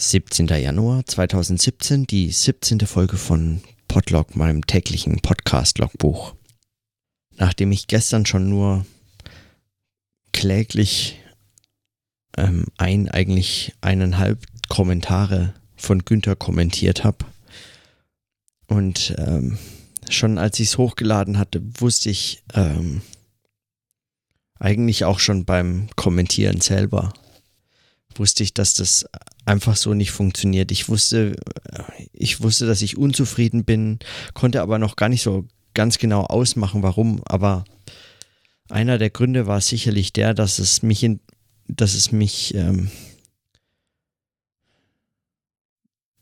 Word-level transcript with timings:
17. 0.00 0.48
Januar 0.48 1.04
2017, 1.04 2.06
die 2.06 2.30
17. 2.30 2.80
Folge 2.80 3.18
von 3.18 3.60
Podlog, 3.86 4.34
meinem 4.34 4.66
täglichen 4.66 5.20
Podcast-Logbuch. 5.20 6.34
Nachdem 7.36 7.70
ich 7.70 7.86
gestern 7.86 8.24
schon 8.24 8.48
nur 8.48 8.86
kläglich 10.32 11.20
ähm, 12.38 12.64
ein, 12.78 13.10
eigentlich 13.10 13.74
eineinhalb 13.82 14.46
Kommentare 14.70 15.52
von 15.76 16.02
Günther 16.02 16.34
kommentiert 16.34 17.04
habe 17.04 17.26
und 18.68 19.14
ähm, 19.18 19.58
schon 20.08 20.38
als 20.38 20.60
ich 20.60 20.68
es 20.68 20.78
hochgeladen 20.78 21.36
hatte, 21.36 21.60
wusste 21.78 22.08
ich 22.08 22.42
ähm, 22.54 23.02
eigentlich 24.58 25.04
auch 25.04 25.18
schon 25.18 25.44
beim 25.44 25.90
Kommentieren 25.94 26.62
selber, 26.62 27.12
wusste 28.14 28.42
ich, 28.42 28.54
dass 28.54 28.72
das 28.72 29.04
einfach 29.50 29.76
so 29.76 29.94
nicht 29.94 30.12
funktioniert. 30.12 30.70
Ich 30.70 30.88
wusste, 30.88 31.34
ich 32.12 32.40
wusste, 32.40 32.66
dass 32.66 32.82
ich 32.82 32.96
unzufrieden 32.96 33.64
bin, 33.64 33.98
konnte 34.32 34.62
aber 34.62 34.78
noch 34.78 34.94
gar 34.94 35.08
nicht 35.08 35.22
so 35.22 35.46
ganz 35.74 35.98
genau 35.98 36.22
ausmachen, 36.22 36.82
warum. 36.84 37.20
Aber 37.24 37.64
einer 38.68 38.96
der 38.96 39.10
Gründe 39.10 39.48
war 39.48 39.60
sicherlich 39.60 40.12
der, 40.12 40.34
dass 40.34 40.60
es 40.60 40.82
mich 40.82 41.02
in, 41.02 41.20
dass 41.66 41.94
es 41.94 42.12
mich, 42.12 42.54
ähm, 42.54 42.90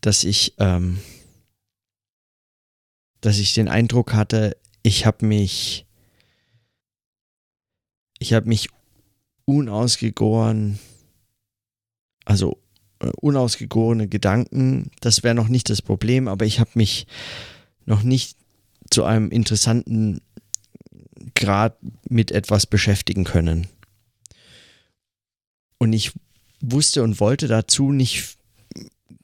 dass 0.01 0.23
ich, 0.23 0.55
ähm, 0.57 0.99
dass 3.21 3.37
ich 3.37 3.53
den 3.53 3.67
Eindruck 3.67 4.13
hatte, 4.13 4.57
ich 4.81 5.05
habe 5.05 5.25
mich, 5.25 5.85
ich 8.17 8.33
habe 8.33 8.47
mich 8.47 8.69
unausgegoren, 9.45 10.79
also 12.25 12.59
unausgegorene 13.21 14.07
Gedanken, 14.07 14.91
das 15.01 15.23
wäre 15.23 15.35
noch 15.35 15.47
nicht 15.47 15.69
das 15.69 15.81
Problem, 15.81 16.27
aber 16.27 16.45
ich 16.45 16.59
habe 16.59 16.71
mich 16.73 17.07
noch 17.85 18.03
nicht 18.03 18.37
zu 18.89 19.03
einem 19.03 19.29
interessanten 19.31 20.21
Grad 21.35 21.77
mit 22.09 22.31
etwas 22.31 22.65
beschäftigen 22.65 23.23
können. 23.23 23.67
Und 25.77 25.93
ich 25.93 26.11
wusste 26.61 27.03
und 27.03 27.19
wollte 27.19 27.47
dazu 27.47 27.91
nicht 27.91 28.37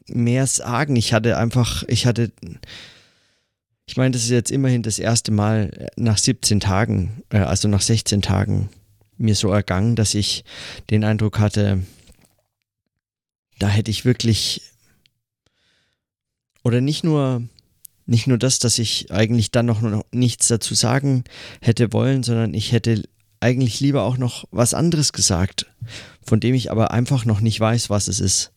mehr 0.08 0.48
sagen. 0.48 0.96
Ich 0.96 1.14
hatte 1.14 1.38
einfach, 1.38 1.84
ich 1.88 2.06
hatte, 2.06 2.32
ich 3.86 3.98
meine, 3.98 4.12
das 4.12 4.24
ist 4.24 4.30
jetzt 4.30 4.52
immerhin 4.52 4.84
das 4.84 5.00
erste 5.00 5.32
Mal 5.32 5.90
nach 5.98 6.18
17 6.18 6.60
Tagen, 6.60 7.24
äh, 7.30 7.40
also 7.40 7.68
nach 7.68 7.82
16 7.82 8.22
Tagen 8.22 8.70
mir 9.18 9.36
so 9.36 9.50
ergangen, 9.50 9.96
dass 9.96 10.14
ich 10.14 10.44
den 10.90 11.04
Eindruck 11.04 11.40
hatte, 11.40 11.82
da 13.60 13.68
hätte 13.68 13.92
ich 13.92 14.06
wirklich 14.06 14.62
oder 16.64 16.82
nicht 16.82 17.04
nur 17.04 17.44
nicht 18.08 18.28
nur 18.28 18.38
das, 18.38 18.60
dass 18.60 18.78
ich 18.78 19.12
eigentlich 19.12 19.52
dann 19.52 19.66
noch, 19.66 19.82
nichts 20.12 20.48
dazu 20.48 20.76
sagen 20.76 21.24
hätte 21.62 21.92
wollen, 21.92 22.22
sondern 22.22 22.54
ich 22.54 22.72
hätte 22.72 23.04
eigentlich 23.40 23.80
lieber 23.80 24.04
auch 24.04 24.18
noch 24.18 24.46
was 24.52 24.74
anderes 24.74 25.14
gesagt, 25.14 25.66
von 26.24 26.40
dem 26.40 26.56
ich 26.56 26.72
aber 26.72 26.92
einfach 26.92 27.26
noch 27.26 27.42
nicht 27.42 27.60
weiß, 27.60 27.90
was 27.90 28.08
es 28.08 28.20
ist. 28.20 28.52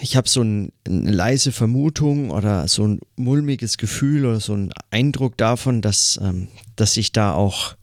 Ich 0.00 0.16
habe 0.16 0.28
so 0.28 0.42
ein, 0.42 0.72
eine 0.86 1.10
leise 1.10 1.52
Vermutung 1.52 2.30
oder 2.30 2.66
so 2.68 2.86
ein 2.86 3.00
mulmiges 3.16 3.76
Gefühl 3.76 4.24
oder 4.24 4.40
so 4.40 4.54
einen 4.54 4.72
Eindruck 4.90 5.36
davon, 5.36 5.82
dass, 5.82 6.18
ähm, 6.22 6.48
dass 6.76 6.94
sich 6.94 7.12
da 7.12 7.34
auch 7.34 7.76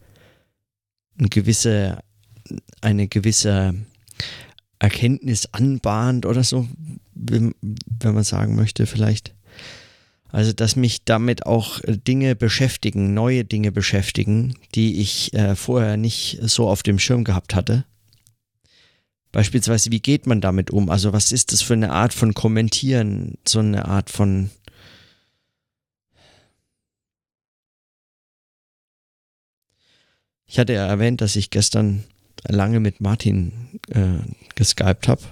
eine 1.18 1.28
gewisse, 1.28 2.00
eine 2.80 3.08
gewisse 3.08 3.74
Erkenntnis 4.78 5.52
anbahnt 5.52 6.26
oder 6.26 6.44
so, 6.44 6.68
wenn, 7.14 7.54
man 8.02 8.24
sagen 8.24 8.54
möchte, 8.54 8.86
vielleicht. 8.86 9.34
Also, 10.30 10.52
dass 10.52 10.76
mich 10.76 11.04
damit 11.04 11.46
auch 11.46 11.80
Dinge 11.86 12.36
beschäftigen, 12.36 13.14
neue 13.14 13.44
Dinge 13.44 13.72
beschäftigen, 13.72 14.54
die 14.74 15.00
ich 15.00 15.32
äh, 15.32 15.56
vorher 15.56 15.96
nicht 15.96 16.38
so 16.42 16.68
auf 16.68 16.82
dem 16.82 16.98
Schirm 16.98 17.24
gehabt 17.24 17.54
hatte. 17.54 17.84
Beispielsweise, 19.32 19.90
wie 19.90 20.00
geht 20.00 20.26
man 20.26 20.40
damit 20.40 20.70
um? 20.70 20.90
Also, 20.90 21.12
was 21.12 21.32
ist 21.32 21.52
das 21.52 21.62
für 21.62 21.74
eine 21.74 21.92
Art 21.92 22.12
von 22.12 22.34
Kommentieren? 22.34 23.38
So 23.46 23.60
eine 23.60 23.86
Art 23.86 24.10
von. 24.10 24.50
Ich 30.46 30.58
hatte 30.58 30.74
ja 30.74 30.86
erwähnt, 30.86 31.20
dass 31.20 31.36
ich 31.36 31.50
gestern 31.50 32.04
lange 32.46 32.80
mit 32.80 33.00
Martin 33.00 33.80
äh, 33.88 34.18
geskypt 34.54 35.08
habe. 35.08 35.22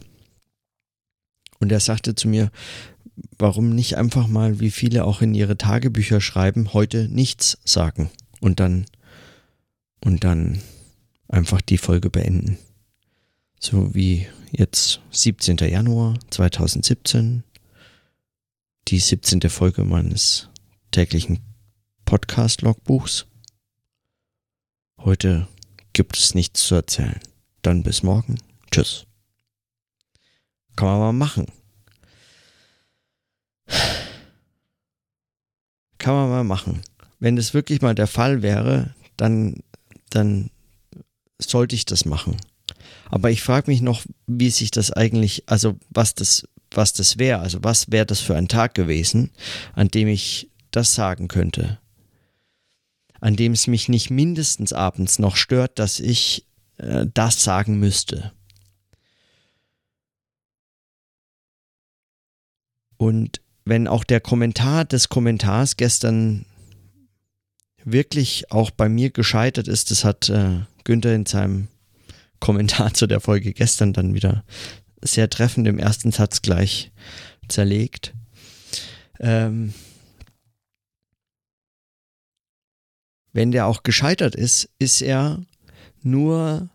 Und 1.59 1.73
er 1.73 1.81
sagte 1.81 2.15
zu 2.15 2.29
mir, 2.29 2.51
warum 3.39 3.75
nicht 3.75 3.97
einfach 3.97 4.27
mal, 4.27 4.61
wie 4.61 4.71
viele 4.71 5.05
auch 5.05 5.23
in 5.23 5.35
ihre 5.35 5.57
Tagebücher 5.57 6.21
schreiben, 6.21 6.73
heute 6.73 7.09
nichts 7.09 7.59
sagen 7.65 8.11
und 8.41 8.61
dann 8.61 8.87
und 10.05 10.25
dann 10.25 10.61
einfach 11.29 11.61
die 11.61 11.79
Folge 11.79 12.11
beenden. 12.11 12.59
So 13.59 13.95
wie 13.95 14.27
jetzt 14.53 15.01
17. 15.11 15.57
Januar 15.59 16.19
2017, 16.31 17.43
die 18.89 18.99
17. 18.99 19.41
Folge 19.49 19.85
meines 19.85 20.49
täglichen 20.93 21.41
Podcast-Logbuchs. 22.05 23.27
Heute 24.99 25.49
gibt 25.97 26.19
es 26.19 26.35
nichts 26.35 26.67
zu 26.67 26.75
erzählen. 26.75 27.19
Dann 27.63 27.83
bis 27.83 28.03
morgen. 28.03 28.39
Tschüss. 28.71 29.07
Kann 30.77 30.89
man 30.89 30.99
mal 30.99 31.13
machen. 31.13 31.47
Kann 35.97 36.13
man 36.13 36.29
mal 36.29 36.45
machen. 36.45 36.83
Wenn 37.19 37.39
es 37.39 37.55
wirklich 37.55 37.81
mal 37.81 37.95
der 37.95 38.09
Fall 38.09 38.43
wäre, 38.43 38.95
dann, 39.17 39.63
dann 40.11 40.51
sollte 41.39 41.75
ich 41.75 41.87
das 41.87 42.05
machen. 42.05 42.37
Aber 43.09 43.31
ich 43.31 43.41
frage 43.41 43.71
mich 43.71 43.81
noch, 43.81 44.05
wie 44.27 44.51
sich 44.51 44.71
das 44.71 44.91
eigentlich, 44.91 45.45
also 45.47 45.79
was 45.89 46.15
das, 46.15 46.47
was 46.73 46.93
das 46.93 47.17
wäre, 47.17 47.41
also 47.41 47.65
was 47.65 47.91
wäre 47.91 48.05
das 48.05 48.21
für 48.21 48.37
ein 48.37 48.49
Tag 48.49 48.75
gewesen, 48.75 49.31
an 49.73 49.89
dem 49.89 50.09
ich 50.09 50.51
das 50.73 50.95
sagen 50.95 51.29
könnte 51.29 51.79
an 53.21 53.37
dem 53.37 53.53
es 53.53 53.67
mich 53.67 53.89
nicht 53.89 54.11
mindestens 54.11 54.73
abends 54.73 55.19
noch 55.19 55.37
stört, 55.37 55.79
dass 55.79 56.01
ich 56.01 56.47
äh, 56.79 57.07
das 57.13 57.43
sagen 57.43 57.79
müsste. 57.79 58.33
Und 62.97 63.41
wenn 63.65 63.89
auch 63.89 64.05
der 64.05 64.21
Kommentar 64.21 64.85
des 64.85 65.09
Kommentars 65.09 65.77
gestern 65.77 66.47
wirklich 67.85 68.51
auch 68.51 68.71
bei 68.71 68.89
mir 68.89 69.11
gescheitert 69.11 69.69
ist, 69.69 69.91
das 69.91 70.05
hat 70.05 70.29
äh, 70.29 70.61
Günther 70.85 71.15
in 71.15 71.27
seinem 71.27 71.69
Kommentar 72.41 72.95
zu 72.95 73.07
der 73.07 73.21
Folge 73.21 73.53
gestern 73.53 73.93
dann 73.93 74.15
wieder 74.15 74.45
sehr 75.03 75.31
treffend 75.31 75.69
im 75.69 75.79
ersten 75.79 76.11
Satz 76.11 76.43
gleich 76.43 76.91
zerlegt. 77.49 78.15
Ähm, 79.21 79.73
wenn 83.37 83.53
der 83.53 83.67
auch 83.67 83.83
gescheitert 83.83 84.35
ist, 84.35 84.71
ist 84.79 85.03
er 85.03 85.43
nur 86.03 86.71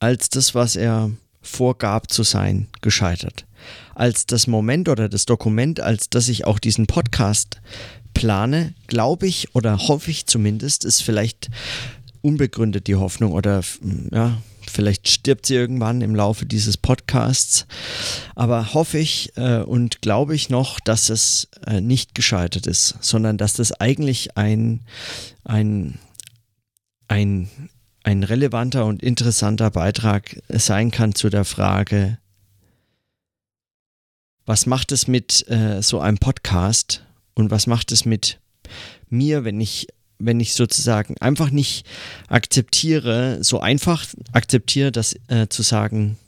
als 0.00 0.28
das, 0.28 0.54
was 0.54 0.76
er 0.76 1.10
vorgab 1.40 2.12
zu 2.12 2.24
sein, 2.24 2.68
gescheitert. 2.82 3.46
Als 3.94 4.26
das 4.26 4.46
Moment 4.46 4.90
oder 4.90 5.08
das 5.08 5.24
Dokument, 5.24 5.80
als 5.80 6.10
das 6.10 6.28
ich 6.28 6.44
auch 6.44 6.58
diesen 6.58 6.86
Podcast 6.86 7.62
plane, 8.12 8.74
glaube 8.86 9.26
ich 9.26 9.54
oder 9.54 9.78
hoffe 9.78 10.10
ich 10.10 10.26
zumindest, 10.26 10.84
ist 10.84 11.02
vielleicht 11.02 11.48
unbegründet 12.20 12.86
die 12.86 12.96
Hoffnung 12.96 13.32
oder 13.32 13.62
ja, 14.10 14.42
Vielleicht 14.70 15.08
stirbt 15.08 15.46
sie 15.46 15.54
irgendwann 15.54 16.00
im 16.00 16.14
Laufe 16.14 16.46
dieses 16.46 16.76
Podcasts. 16.76 17.66
Aber 18.34 18.74
hoffe 18.74 18.98
ich 18.98 19.36
äh, 19.36 19.62
und 19.62 20.02
glaube 20.02 20.34
ich 20.34 20.50
noch, 20.50 20.80
dass 20.80 21.08
es 21.08 21.48
äh, 21.66 21.80
nicht 21.80 22.14
gescheitert 22.14 22.66
ist, 22.66 22.96
sondern 23.00 23.38
dass 23.38 23.54
das 23.54 23.72
eigentlich 23.72 24.36
ein, 24.36 24.80
ein, 25.44 25.98
ein, 27.08 27.48
ein 28.04 28.22
relevanter 28.22 28.86
und 28.86 29.02
interessanter 29.02 29.70
Beitrag 29.70 30.40
sein 30.48 30.90
kann 30.90 31.14
zu 31.14 31.30
der 31.30 31.44
Frage, 31.44 32.18
was 34.44 34.66
macht 34.66 34.92
es 34.92 35.06
mit 35.06 35.48
äh, 35.48 35.82
so 35.82 36.00
einem 36.00 36.18
Podcast 36.18 37.04
und 37.34 37.50
was 37.50 37.66
macht 37.66 37.92
es 37.92 38.04
mit 38.04 38.40
mir, 39.08 39.44
wenn 39.44 39.60
ich 39.60 39.86
wenn 40.24 40.40
ich 40.40 40.54
sozusagen 40.54 41.16
einfach 41.18 41.50
nicht 41.50 41.86
akzeptiere, 42.28 43.42
so 43.42 43.60
einfach 43.60 44.06
akzeptiere, 44.32 44.92
das 44.92 45.14
äh, 45.28 45.48
zu 45.48 45.62
sagen, 45.62 46.18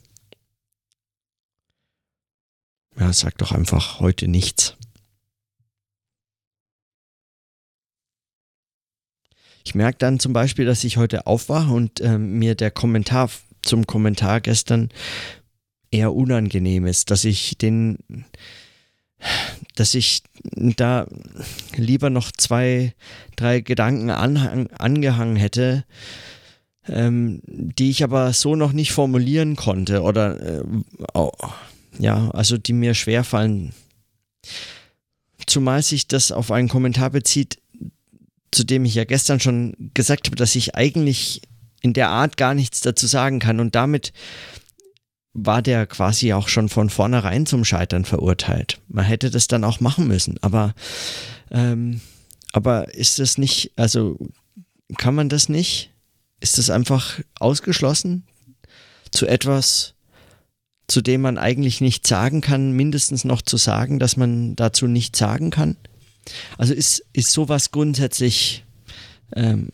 ja, 2.99 3.11
sag 3.11 3.37
doch 3.37 3.51
einfach 3.51 3.99
heute 3.99 4.27
nichts. 4.27 4.75
Ich 9.65 9.73
merke 9.73 9.97
dann 9.97 10.19
zum 10.19 10.31
Beispiel, 10.31 10.65
dass 10.65 10.83
ich 10.83 10.97
heute 10.97 11.25
aufwache 11.25 11.73
und 11.73 11.99
äh, 11.99 12.17
mir 12.17 12.55
der 12.55 12.71
Kommentar 12.71 13.29
zum 13.63 13.87
Kommentar 13.87 14.39
gestern 14.39 14.89
eher 15.89 16.13
unangenehm 16.13 16.85
ist, 16.85 17.09
dass 17.09 17.25
ich 17.25 17.57
den, 17.57 17.97
dass 19.75 19.93
ich 19.93 20.23
da 20.43 21.07
lieber 21.75 22.09
noch 22.09 22.31
zwei, 22.31 22.93
drei 23.35 23.61
Gedanken 23.61 24.09
anhang, 24.09 24.67
angehangen 24.67 25.35
hätte, 25.35 25.85
ähm, 26.87 27.41
die 27.45 27.89
ich 27.89 28.03
aber 28.03 28.31
so 28.33 28.55
noch 28.55 28.71
nicht 28.71 28.91
formulieren 28.91 29.55
konnte 29.55 30.01
oder 30.01 30.59
äh, 30.59 30.63
oh, 31.13 31.31
ja, 31.97 32.29
also 32.31 32.57
die 32.57 32.73
mir 32.73 32.93
schwerfallen. 32.93 33.73
Zumal 35.45 35.81
sich 35.81 36.07
das 36.07 36.31
auf 36.31 36.51
einen 36.51 36.69
Kommentar 36.69 37.09
bezieht, 37.09 37.59
zu 38.51 38.63
dem 38.63 38.85
ich 38.85 38.95
ja 38.95 39.03
gestern 39.03 39.39
schon 39.39 39.91
gesagt 39.93 40.27
habe, 40.27 40.35
dass 40.35 40.55
ich 40.55 40.75
eigentlich 40.75 41.41
in 41.81 41.93
der 41.93 42.09
Art 42.09 42.37
gar 42.37 42.53
nichts 42.53 42.81
dazu 42.81 43.05
sagen 43.05 43.39
kann 43.39 43.59
und 43.59 43.75
damit 43.75 44.13
war 45.35 45.61
der 45.61 45.85
quasi 45.85 46.33
auch 46.33 46.47
schon 46.47 46.69
von 46.69 46.89
vornherein 46.89 47.45
zum 47.45 47.65
Scheitern 47.65 48.05
verurteilt. 48.05 48.79
Man 48.87 49.05
hätte 49.05 49.29
das 49.29 49.47
dann 49.47 49.63
auch 49.63 49.81
machen 49.81 50.07
müssen, 50.07 50.37
aber 50.41 50.73
ähm, 51.51 52.01
aber 52.53 52.93
ist 52.93 53.19
das 53.19 53.37
nicht, 53.37 53.73
also 53.75 54.17
kann 54.97 55.13
man 55.13 55.27
das 55.27 55.49
nicht? 55.49 55.91
Ist 56.39 56.57
das 56.57 56.69
einfach 56.69 57.19
ausgeschlossen 57.37 58.23
zu 59.11 59.27
etwas, 59.27 59.93
zu 60.87 61.01
dem 61.01 61.19
man 61.19 61.37
eigentlich 61.37 61.81
nichts 61.81 62.07
sagen 62.07 62.39
kann, 62.39 62.71
mindestens 62.71 63.25
noch 63.25 63.41
zu 63.41 63.57
sagen, 63.57 63.99
dass 63.99 64.15
man 64.15 64.55
dazu 64.55 64.87
nichts 64.87 65.19
sagen 65.19 65.49
kann? 65.49 65.75
Also 66.57 66.73
ist, 66.73 67.05
ist 67.11 67.31
sowas 67.31 67.71
grundsätzlich, 67.71 68.63
ähm, 69.35 69.69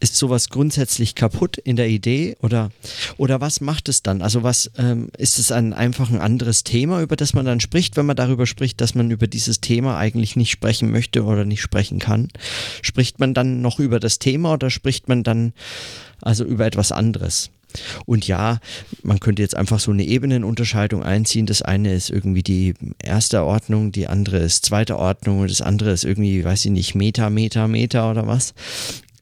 ist 0.00 0.16
sowas 0.16 0.48
grundsätzlich 0.50 1.14
kaputt 1.14 1.58
in 1.58 1.76
der 1.76 1.88
Idee 1.88 2.36
oder, 2.42 2.70
oder 3.16 3.40
was 3.40 3.60
macht 3.60 3.88
es 3.88 4.02
dann? 4.02 4.22
Also 4.22 4.42
was 4.42 4.70
ähm, 4.78 5.08
ist 5.16 5.38
es 5.38 5.52
ein 5.52 5.72
einfach 5.72 6.10
ein 6.10 6.20
anderes 6.20 6.64
Thema, 6.64 7.00
über 7.00 7.16
das 7.16 7.34
man 7.34 7.46
dann 7.46 7.60
spricht, 7.60 7.96
wenn 7.96 8.06
man 8.06 8.16
darüber 8.16 8.46
spricht, 8.46 8.80
dass 8.80 8.94
man 8.94 9.10
über 9.10 9.26
dieses 9.26 9.60
Thema 9.60 9.96
eigentlich 9.96 10.36
nicht 10.36 10.50
sprechen 10.50 10.90
möchte 10.90 11.24
oder 11.24 11.44
nicht 11.44 11.62
sprechen 11.62 11.98
kann? 11.98 12.28
Spricht 12.82 13.20
man 13.20 13.34
dann 13.34 13.62
noch 13.62 13.78
über 13.78 14.00
das 14.00 14.18
Thema 14.18 14.52
oder 14.52 14.70
spricht 14.70 15.08
man 15.08 15.22
dann 15.22 15.52
also 16.20 16.44
über 16.44 16.66
etwas 16.66 16.92
anderes? 16.92 17.50
Und 18.06 18.26
ja, 18.26 18.58
man 19.02 19.20
könnte 19.20 19.42
jetzt 19.42 19.56
einfach 19.56 19.80
so 19.80 19.90
eine 19.90 20.04
Ebenenunterscheidung 20.04 21.02
einziehen. 21.02 21.46
Das 21.46 21.62
eine 21.62 21.94
ist 21.94 22.10
irgendwie 22.10 22.42
die 22.42 22.74
erste 23.02 23.44
Ordnung, 23.44 23.92
die 23.92 24.06
andere 24.06 24.38
ist 24.38 24.64
zweite 24.64 24.98
Ordnung 24.98 25.40
und 25.40 25.50
das 25.50 25.60
andere 25.60 25.90
ist 25.90 26.04
irgendwie, 26.04 26.44
weiß 26.44 26.64
ich 26.66 26.70
nicht, 26.70 26.94
Meta, 26.94 27.30
Meta, 27.30 27.68
Meta 27.68 28.10
oder 28.10 28.26
was. 28.26 28.54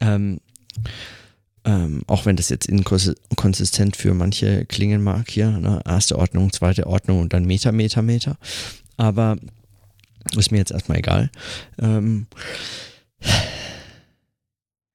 Ähm, 0.00 0.38
ähm, 1.65 2.03
auch 2.06 2.26
wenn 2.26 2.37
das 2.37 2.50
jetzt 2.50 2.67
inkonsistent 2.67 3.97
für 3.97 4.12
manche 4.12 4.67
klingen 4.67 5.03
mag 5.03 5.31
hier, 5.31 5.50
ne? 5.50 5.81
erste 5.87 6.19
Ordnung, 6.19 6.53
zweite 6.53 6.87
Ordnung 6.87 7.21
und 7.21 7.32
dann 7.32 7.44
Meta, 7.44 7.73
Meta, 7.73 8.03
Meta. 8.03 8.37
Aber 8.97 9.37
ist 10.37 10.50
mir 10.50 10.59
jetzt 10.59 10.73
erstmal 10.73 10.99
egal. 10.99 11.31
Ähm, 11.79 12.26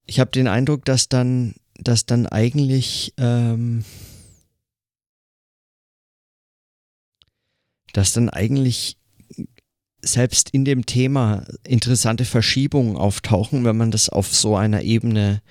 ich 0.05 0.19
habe 0.19 0.31
den 0.31 0.47
Eindruck, 0.47 0.85
dass 0.85 1.09
dann 1.09 1.55
dass 1.81 2.05
dann 2.05 2.27
eigentlich 2.27 3.13
ähm, 3.17 3.83
dass 7.93 8.13
dann 8.13 8.29
eigentlich 8.29 8.98
selbst 10.01 10.49
in 10.51 10.65
dem 10.65 10.85
Thema 10.85 11.45
interessante 11.63 12.25
Verschiebungen 12.25 12.95
auftauchen, 12.95 13.65
wenn 13.65 13.77
man 13.77 13.91
das 13.91 14.09
auf 14.09 14.33
so 14.33 14.55
einer 14.55 14.81
Ebene 14.81 15.41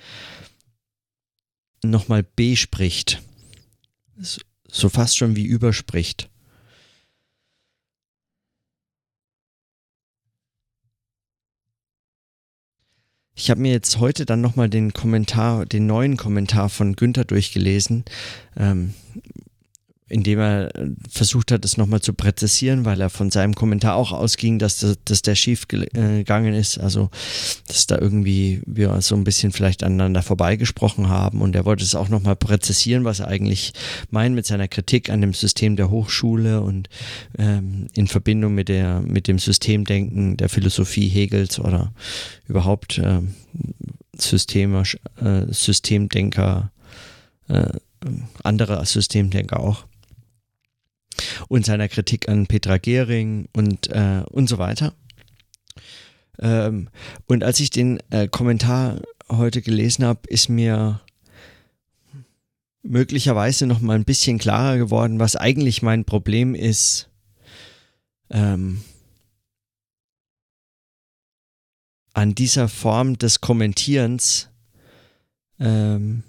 nochmal 1.83 2.23
bespricht. 2.23 3.21
So 4.67 4.89
fast 4.89 5.17
schon 5.17 5.35
wie 5.35 5.45
überspricht. 5.45 6.29
Ich 13.35 13.49
habe 13.49 13.61
mir 13.61 13.71
jetzt 13.71 13.99
heute 13.99 14.25
dann 14.25 14.41
nochmal 14.41 14.69
den 14.69 14.91
Kommentar, 14.91 15.65
den 15.65 15.85
neuen 15.85 16.17
Kommentar 16.17 16.67
von 16.67 16.97
Günther 16.97 17.23
durchgelesen, 17.23 18.03
ähm, 18.57 18.93
indem 20.09 20.39
er 20.39 20.75
äh, 20.75 20.89
versucht 21.09 21.51
hat, 21.51 21.63
es 21.63 21.77
nochmal 21.77 22.01
zu 22.01 22.13
präzisieren, 22.13 22.83
weil 22.83 22.99
er 22.99 23.09
von 23.09 23.31
seinem 23.31 23.53
Kommentar 23.53 23.95
auch 23.95 24.11
ausging, 24.11 24.59
dass, 24.59 24.79
das, 24.79 24.97
dass 25.05 25.21
der 25.21 25.35
schief 25.35 25.65
äh, 25.71 25.85
gegangen 26.17 26.53
ist. 26.53 26.79
Also, 26.79 27.09
dass 27.67 27.87
da 27.87 27.97
irgendwie 27.97 28.61
wir 28.65 28.99
so 29.01 29.15
ein 29.15 29.23
bisschen 29.23 29.51
vielleicht 29.51 29.83
aneinander 29.83 30.23
vorbeigesprochen 30.23 31.09
haben. 31.09 31.41
Und 31.41 31.55
er 31.55 31.65
wollte 31.65 31.83
es 31.83 31.95
auch 31.95 32.09
nochmal 32.09 32.35
präzisieren, 32.35 33.05
was 33.05 33.19
er 33.19 33.27
eigentlich 33.27 33.73
meint 34.09 34.35
mit 34.35 34.45
seiner 34.45 34.67
Kritik 34.67 35.09
an 35.09 35.21
dem 35.21 35.33
System 35.33 35.75
der 35.75 35.91
Hochschule 35.91 36.61
und 36.61 36.89
ähm, 37.37 37.87
in 37.93 38.07
Verbindung 38.07 38.55
mit, 38.55 38.67
der, 38.67 39.01
mit 39.01 39.27
dem 39.27 39.37
Systemdenken 39.37 40.37
der 40.37 40.49
Philosophie 40.49 41.07
Hegels 41.07 41.59
oder 41.59 41.93
überhaupt 42.47 42.97
äh, 42.97 43.21
Systeme, 44.17 44.83
äh, 45.21 45.45
Systemdenker, 45.53 46.71
äh, 47.47 47.69
andere 48.43 48.83
Systemdenker 48.85 49.59
auch 49.59 49.85
und 51.47 51.65
seiner 51.65 51.87
Kritik 51.87 52.29
an 52.29 52.47
Petra 52.47 52.77
Gehring 52.77 53.47
und, 53.53 53.89
äh, 53.89 54.23
und 54.29 54.47
so 54.47 54.57
weiter. 54.57 54.93
Ähm, 56.39 56.89
und 57.27 57.43
als 57.43 57.59
ich 57.59 57.69
den 57.69 57.99
äh, 58.09 58.27
Kommentar 58.27 59.01
heute 59.29 59.61
gelesen 59.61 60.05
habe, 60.05 60.21
ist 60.27 60.49
mir 60.49 61.01
möglicherweise 62.81 63.67
noch 63.67 63.81
mal 63.81 63.95
ein 63.95 64.05
bisschen 64.05 64.37
klarer 64.37 64.77
geworden, 64.77 65.19
was 65.19 65.35
eigentlich 65.35 65.81
mein 65.81 66.05
Problem 66.05 66.55
ist. 66.55 67.09
Ähm, 68.29 68.81
an 72.13 72.35
dieser 72.35 72.67
Form 72.67 73.17
des 73.17 73.41
Kommentierens, 73.41 74.49
ähm, 75.59 76.23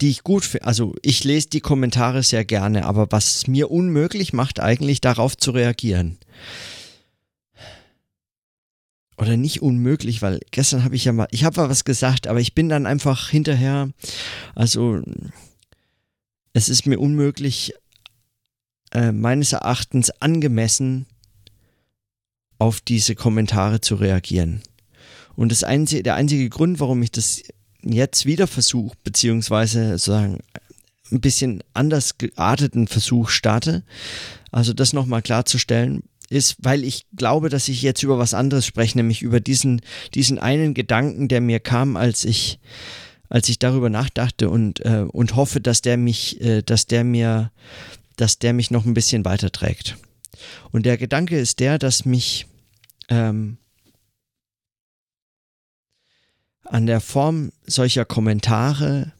die 0.00 0.10
ich 0.10 0.22
gut 0.22 0.44
finde. 0.44 0.66
Also 0.66 0.94
ich 1.02 1.24
lese 1.24 1.48
die 1.48 1.60
Kommentare 1.60 2.22
sehr 2.22 2.44
gerne, 2.44 2.84
aber 2.84 3.10
was 3.10 3.36
es 3.36 3.46
mir 3.46 3.70
unmöglich 3.70 4.32
macht, 4.32 4.60
eigentlich 4.60 5.00
darauf 5.00 5.36
zu 5.36 5.50
reagieren. 5.52 6.18
Oder 9.18 9.36
nicht 9.38 9.62
unmöglich, 9.62 10.20
weil 10.20 10.40
gestern 10.50 10.84
habe 10.84 10.94
ich 10.94 11.06
ja 11.06 11.12
mal, 11.12 11.28
ich 11.30 11.44
habe 11.44 11.60
mal 11.60 11.70
was 11.70 11.84
gesagt, 11.84 12.26
aber 12.26 12.40
ich 12.40 12.54
bin 12.54 12.68
dann 12.68 12.84
einfach 12.84 13.30
hinterher, 13.30 13.88
also 14.54 15.02
es 16.52 16.68
ist 16.68 16.86
mir 16.86 17.00
unmöglich, 17.00 17.72
äh, 18.92 19.12
meines 19.12 19.52
Erachtens 19.52 20.10
angemessen 20.20 21.06
auf 22.58 22.80
diese 22.80 23.14
Kommentare 23.14 23.80
zu 23.80 23.94
reagieren. 23.94 24.62
Und 25.34 25.50
das 25.50 25.64
einzige, 25.64 26.02
der 26.02 26.14
einzige 26.14 26.48
Grund, 26.48 26.80
warum 26.80 27.02
ich 27.02 27.12
das 27.12 27.42
jetzt 27.82 28.26
wieder 28.26 28.46
Versuch, 28.46 28.94
beziehungsweise 29.04 29.98
sozusagen 29.98 30.40
ein 31.12 31.20
bisschen 31.20 31.62
anders 31.72 32.18
gearteten 32.18 32.88
Versuch 32.88 33.28
starte, 33.28 33.84
also 34.50 34.72
das 34.72 34.92
nochmal 34.92 35.22
klarzustellen, 35.22 36.02
ist, 36.28 36.56
weil 36.58 36.82
ich 36.84 37.06
glaube, 37.14 37.48
dass 37.48 37.68
ich 37.68 37.82
jetzt 37.82 38.02
über 38.02 38.18
was 38.18 38.34
anderes 38.34 38.66
spreche, 38.66 38.98
nämlich 38.98 39.22
über 39.22 39.40
diesen, 39.40 39.80
diesen 40.14 40.38
einen 40.38 40.74
Gedanken, 40.74 41.28
der 41.28 41.40
mir 41.40 41.60
kam, 41.60 41.96
als 41.96 42.24
ich, 42.24 42.58
als 43.28 43.48
ich 43.48 43.58
darüber 43.58 43.90
nachdachte 43.90 44.50
und, 44.50 44.84
äh, 44.84 45.04
und 45.08 45.36
hoffe, 45.36 45.60
dass 45.60 45.82
der 45.82 45.96
mich, 45.96 46.40
äh, 46.40 46.62
dass 46.62 46.86
der 46.86 47.04
mir, 47.04 47.52
dass 48.16 48.38
der 48.38 48.52
mich 48.52 48.70
noch 48.70 48.84
ein 48.84 48.94
bisschen 48.94 49.24
weiterträgt. 49.24 49.96
Und 50.72 50.84
der 50.84 50.96
Gedanke 50.96 51.38
ist 51.38 51.60
der, 51.60 51.78
dass 51.78 52.04
mich 52.04 52.46
ähm, 53.08 53.58
an 56.66 56.86
der 56.86 57.00
Form 57.00 57.52
solcher 57.66 58.04
Kommentare, 58.04 59.12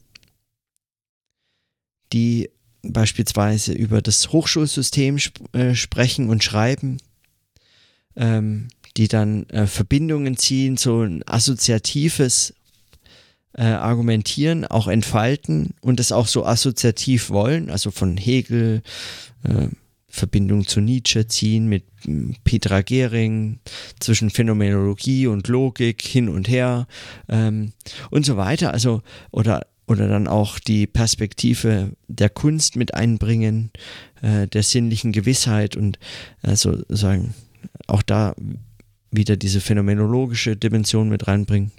die 2.13 2.49
beispielsweise 2.81 3.73
über 3.73 4.01
das 4.01 4.31
Hochschulsystem 4.31 5.17
sp 5.19 5.43
äh, 5.53 5.75
sprechen 5.75 6.29
und 6.29 6.43
schreiben, 6.43 6.97
ähm, 8.15 8.69
die 8.95 9.07
dann 9.07 9.47
äh, 9.49 9.67
Verbindungen 9.67 10.37
ziehen, 10.37 10.77
so 10.77 11.01
ein 11.01 11.23
assoziatives 11.27 12.53
äh, 13.53 13.63
Argumentieren 13.63 14.65
auch 14.65 14.87
entfalten 14.87 15.73
und 15.81 15.99
es 15.99 16.11
auch 16.11 16.27
so 16.27 16.45
assoziativ 16.45 17.29
wollen, 17.29 17.69
also 17.69 17.91
von 17.91 18.17
Hegel, 18.17 18.83
äh, 19.43 19.67
Verbindung 20.09 20.65
zu 20.65 20.79
Nietzsche 20.79 21.27
ziehen 21.27 21.67
mit 21.67 21.83
Petra 22.43 22.81
Gehring, 22.81 23.59
zwischen 23.99 24.29
Phänomenologie 24.29 25.27
und 25.27 25.47
Logik 25.47 26.01
hin 26.01 26.29
und 26.29 26.47
her 26.47 26.87
ähm, 27.27 27.73
und 28.09 28.25
so 28.25 28.37
weiter. 28.37 28.73
Also, 28.73 29.01
oder, 29.31 29.67
oder 29.85 30.07
dann 30.07 30.27
auch 30.27 30.59
die 30.59 30.87
Perspektive 30.87 31.91
der 32.07 32.29
Kunst 32.29 32.77
mit 32.77 32.93
einbringen, 32.93 33.71
äh, 34.21 34.47
der 34.47 34.63
sinnlichen 34.63 35.11
Gewissheit 35.11 35.75
und 35.75 35.99
also 36.41 36.83
sagen, 36.87 37.33
auch 37.87 38.01
da 38.01 38.33
wieder 39.11 39.35
diese 39.35 39.61
phänomenologische 39.61 40.55
Dimension 40.55 41.09
mit 41.09 41.27
reinbringen. 41.27 41.71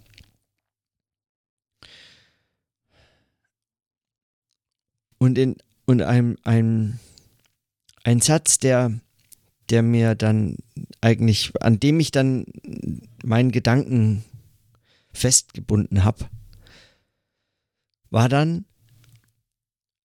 Und 5.18 5.37
in 5.38 5.56
und 5.87 6.02
einem, 6.02 6.37
einem 6.44 6.99
ein 8.08 8.22
Satz, 8.22 8.58
der, 8.58 8.92
der 9.68 9.82
mir 9.82 10.14
dann 10.14 10.56
eigentlich, 11.02 11.52
an 11.60 11.78
dem 11.78 12.00
ich 12.00 12.10
dann 12.10 12.46
meinen 13.22 13.52
Gedanken 13.52 14.24
festgebunden 15.12 16.04
habe, 16.04 16.24
war 18.08 18.30
dann, 18.30 18.64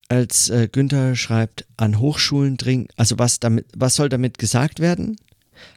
als 0.10 0.50
äh, 0.50 0.67
Günther 0.69 1.15
schreibt, 1.15 1.65
an 1.77 1.98
Hochschulen 2.00 2.57
dringt, 2.57 2.91
also 2.98 3.19
was 3.19 3.39
damit, 3.39 3.67
was 3.75 3.95
soll 3.95 4.10
damit 4.10 4.38
gesagt 4.38 4.81
werden? 4.81 5.15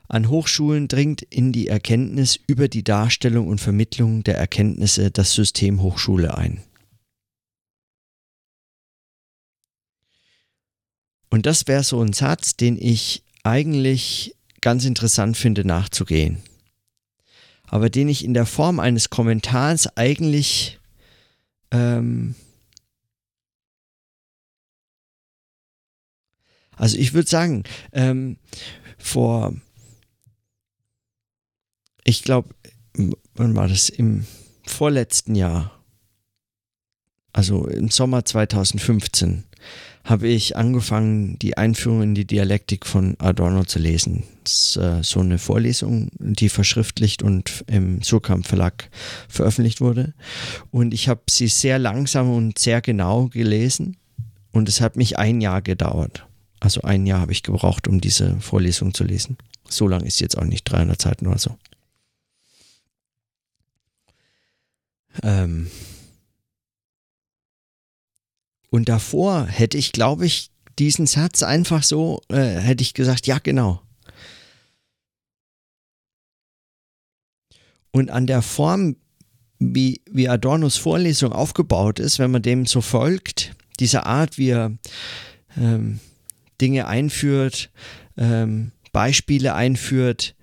An 0.09 0.28
Hochschulen 0.28 0.88
dringt 0.88 1.23
in 1.23 1.52
die 1.52 1.68
Erkenntnis 1.68 2.40
über 2.49 2.66
die 2.66 2.83
Darstellung 2.83 3.47
und 3.47 3.61
Vermittlung 3.61 4.25
der 4.25 4.37
Erkenntnisse 4.37 5.12
das 5.12 5.33
System 5.33 5.80
Hochschule 5.80 6.37
ein. 6.37 6.64
Und 11.37 11.45
das 11.45 11.69
wäre 11.69 11.83
so 11.83 12.00
ein 12.00 12.14
Satz, 12.14 12.57
den 12.57 12.78
ich 12.81 13.23
eigentlich 13.43 14.35
ganz 14.62 14.87
interessant 14.87 15.37
finde 15.37 15.66
nachzugehen. 15.66 16.38
Aber 17.66 17.90
den 17.90 18.09
ich 18.09 18.25
in 18.25 18.33
der 18.33 18.47
Form 18.47 18.81
eines 18.81 19.11
Kommentars 19.11 19.99
eigentlich 19.99 20.81
ähm, 21.73 22.35
also 26.75 26.97
ich 26.97 27.12
würde 27.12 27.28
sagen, 27.28 27.64
ähm, 27.93 28.38
vor 28.97 29.52
ich 32.02 32.23
glaube, 32.23 32.55
wann 33.35 33.55
war 33.55 33.69
das? 33.69 33.90
Im 33.90 34.26
vorletzten 34.64 35.35
Jahr, 35.35 35.85
also 37.35 37.66
im 37.66 37.90
Sommer 37.90 38.25
2015, 38.25 39.45
habe 40.07 40.29
ich 40.29 40.57
angefangen, 40.57 41.37
die 41.41 41.57
Einführung 41.57 42.03
in 42.03 42.15
die 42.15 42.25
Dialektik 42.25 42.87
von 42.87 43.17
Adorno 43.19 43.65
zu 43.65 43.81
lesen. 43.81 44.23
Das 44.45 44.53
ist 44.53 44.77
äh, 44.77 45.03
so 45.03 45.19
eine 45.19 45.39
Vorlesung, 45.39 46.11
die 46.19 46.49
verschriftlicht 46.49 47.25
und 47.25 47.65
im 47.67 48.01
Surkamp 48.03 48.47
Verlag 48.47 48.89
veröffentlicht 49.29 49.81
wurde. 49.81 50.15
Und 50.71 50.95
ich 50.95 51.09
habe 51.09 51.23
sie 51.29 51.49
sehr 51.49 51.81
langsam 51.81 52.33
und 52.33 52.57
sehr 52.57 52.81
genau 52.81 53.27
gelesen. 53.27 53.97
Und 54.53 54.69
es 54.69 54.81
hat 54.81 54.95
mich 54.95 55.19
ein 55.19 55.41
Jahr 55.41 55.61
gedauert. 55.61 56.25
Also 56.61 56.83
ein 56.83 57.05
Jahr 57.05 57.21
habe 57.21 57.33
ich 57.33 57.43
gebraucht, 57.43 57.89
um 57.89 58.01
diese 58.01 58.41
Vorlesung 58.41 58.95
zu 58.95 59.03
lesen. 59.03 59.37
So 59.69 59.89
lang 59.89 60.05
ist 60.05 60.21
jetzt 60.21 60.39
auch 60.39 60.45
nicht 60.45 60.63
300 60.71 61.03
Seiten 61.03 61.27
oder 61.27 61.39
so. 61.39 61.59
Ähm 65.25 65.67
und 68.71 68.89
davor 68.89 69.47
hätte 69.47 69.79
ich, 69.79 69.93
glaube 69.93 70.27
ich, 70.27 70.51
diesen 70.79 71.07
Satz 71.07 71.43
einfach 71.43 71.83
so, 71.83 72.21
äh, 72.29 72.59
hätte 72.59 72.83
ich 72.83 72.95
gesagt, 72.95 73.27
ja, 73.27 73.39
genau. 73.39 73.81
Und 77.91 78.11
an 78.11 78.27
der 78.27 78.43
Form, 78.43 78.97
wie, 79.59 80.03
wie 80.11 80.29
Adornos 80.29 80.77
Vorlesung 80.77 81.33
aufgebaut 81.33 81.99
ist, 81.99 82.19
wenn 82.19 82.31
man 82.31 82.43
dem 82.43 82.67
so 82.67 82.83
folgt, 82.83 83.55
dieser 83.81 84.05
Art, 84.05 84.37
wie 84.37 84.51
er 84.51 84.73
ähm, 85.57 86.01
Dinge 86.61 86.87
einführt, 86.89 87.71
ähm, 88.19 88.73
Beispiele 88.93 89.55
einführt, 89.55 90.35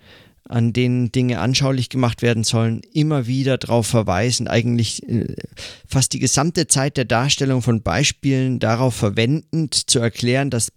an 0.47 0.73
denen 0.73 1.11
Dinge 1.11 1.39
anschaulich 1.39 1.89
gemacht 1.89 2.21
werden 2.21 2.43
sollen, 2.43 2.81
immer 2.93 3.27
wieder 3.27 3.57
darauf 3.57 3.87
verweisen, 3.87 4.47
eigentlich 4.47 5.07
äh, 5.07 5.35
fast 5.87 6.13
die 6.13 6.19
gesamte 6.19 6.67
Zeit 6.67 6.97
der 6.97 7.05
Darstellung 7.05 7.61
von 7.61 7.81
Beispielen 7.81 8.59
darauf 8.59 8.93
verwendend 8.93 9.89
zu 9.89 9.99
erklären, 9.99 10.49
dass 10.49 10.71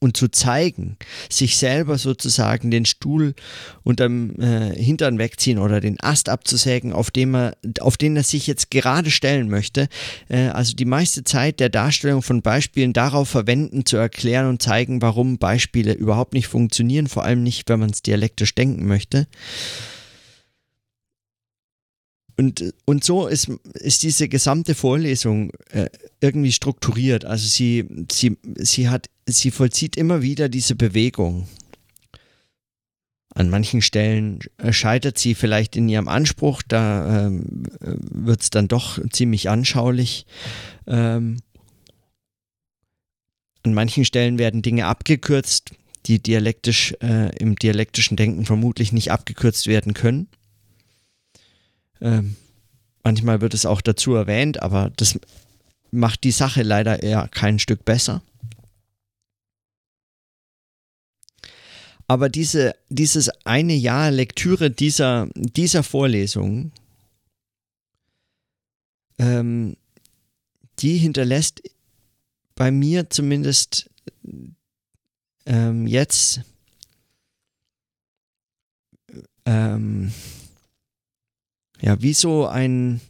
und 0.00 0.16
zu 0.16 0.28
zeigen, 0.28 0.96
sich 1.28 1.56
selber 1.56 1.98
sozusagen 1.98 2.70
den 2.70 2.84
Stuhl 2.84 3.34
unterm 3.82 4.36
äh, 4.38 4.74
Hintern 4.74 5.18
wegziehen 5.18 5.58
oder 5.58 5.80
den 5.80 5.98
Ast 6.00 6.28
abzusägen, 6.28 6.92
auf 6.92 7.10
dem 7.10 7.34
er, 7.34 7.56
auf 7.80 7.96
den 7.96 8.16
er 8.16 8.22
sich 8.22 8.46
jetzt 8.46 8.70
gerade 8.70 9.10
stellen 9.10 9.48
möchte. 9.48 9.88
Äh, 10.28 10.48
also 10.48 10.74
die 10.74 10.84
meiste 10.84 11.24
Zeit 11.24 11.60
der 11.60 11.68
Darstellung 11.68 12.22
von 12.22 12.42
Beispielen 12.42 12.92
darauf 12.92 13.28
verwenden, 13.28 13.84
zu 13.84 13.96
erklären 13.96 14.48
und 14.48 14.62
zeigen, 14.62 15.02
warum 15.02 15.38
Beispiele 15.38 15.92
überhaupt 15.92 16.34
nicht 16.34 16.46
funktionieren, 16.46 17.08
vor 17.08 17.24
allem 17.24 17.42
nicht, 17.42 17.68
wenn 17.68 17.80
man 17.80 17.90
es 17.90 18.02
dialektisch 18.02 18.54
denken 18.54 18.86
möchte. 18.86 19.26
Und, 22.38 22.72
und 22.84 23.02
so 23.02 23.26
ist, 23.26 23.48
ist 23.74 24.04
diese 24.04 24.28
gesamte 24.28 24.76
Vorlesung 24.76 25.50
äh, 25.70 25.86
irgendwie 26.20 26.52
strukturiert. 26.52 27.24
Also 27.24 27.48
sie, 27.48 27.84
sie, 28.12 28.38
sie 28.56 28.88
hat, 28.88 29.10
sie 29.26 29.50
vollzieht 29.50 29.96
immer 29.96 30.22
wieder 30.22 30.48
diese 30.48 30.76
Bewegung. 30.76 31.48
An 33.34 33.50
manchen 33.50 33.82
Stellen 33.82 34.38
scheitert 34.70 35.18
sie 35.18 35.34
vielleicht 35.34 35.74
in 35.74 35.88
ihrem 35.88 36.06
Anspruch, 36.06 36.62
da 36.66 37.26
ähm, 37.26 37.64
wird 37.80 38.42
es 38.42 38.50
dann 38.50 38.68
doch 38.68 39.00
ziemlich 39.10 39.50
anschaulich. 39.50 40.24
Ähm, 40.86 41.38
an 43.64 43.74
manchen 43.74 44.04
Stellen 44.04 44.38
werden 44.38 44.62
Dinge 44.62 44.86
abgekürzt, 44.86 45.72
die 46.06 46.22
dialektisch 46.22 46.94
äh, 47.02 47.36
im 47.36 47.56
dialektischen 47.56 48.16
Denken 48.16 48.46
vermutlich 48.46 48.92
nicht 48.92 49.10
abgekürzt 49.10 49.66
werden 49.66 49.92
können. 49.92 50.28
Ähm, 52.00 52.36
manchmal 53.02 53.40
wird 53.40 53.54
es 53.54 53.66
auch 53.66 53.80
dazu 53.80 54.14
erwähnt, 54.14 54.62
aber 54.62 54.90
das 54.96 55.18
macht 55.90 56.24
die 56.24 56.30
Sache 56.30 56.62
leider 56.62 57.02
eher 57.02 57.28
kein 57.28 57.58
Stück 57.58 57.84
besser. 57.84 58.22
Aber 62.06 62.30
diese, 62.30 62.74
dieses 62.88 63.28
eine 63.44 63.74
Jahr 63.74 64.10
Lektüre 64.10 64.70
dieser, 64.70 65.28
dieser 65.34 65.82
Vorlesung, 65.82 66.72
ähm, 69.18 69.76
die 70.78 70.96
hinterlässt 70.96 71.62
bei 72.54 72.70
mir 72.70 73.10
zumindest 73.10 73.90
ähm, 75.44 75.86
jetzt 75.86 76.40
ähm, 79.44 80.12
ja, 81.80 82.00
wie 82.00 82.14
so 82.14 82.46
ein, 82.46 83.00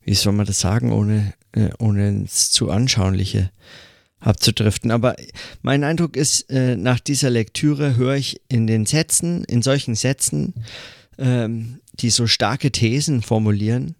wie 0.00 0.14
soll 0.14 0.32
man 0.32 0.46
das 0.46 0.60
sagen, 0.60 0.92
ohne, 0.92 1.34
äh, 1.52 1.70
ohne 1.78 2.24
es 2.24 2.50
zu 2.50 2.70
anschauliche 2.70 3.50
abzudriften. 4.20 4.90
Aber 4.90 5.16
mein 5.62 5.84
Eindruck 5.84 6.16
ist, 6.16 6.50
äh, 6.50 6.76
nach 6.76 7.00
dieser 7.00 7.30
Lektüre 7.30 7.96
höre 7.96 8.16
ich 8.16 8.40
in 8.48 8.66
den 8.66 8.86
Sätzen, 8.86 9.44
in 9.44 9.62
solchen 9.62 9.94
Sätzen, 9.94 10.54
ähm, 11.18 11.80
die 11.94 12.10
so 12.10 12.26
starke 12.26 12.70
Thesen 12.70 13.22
formulieren, 13.22 13.94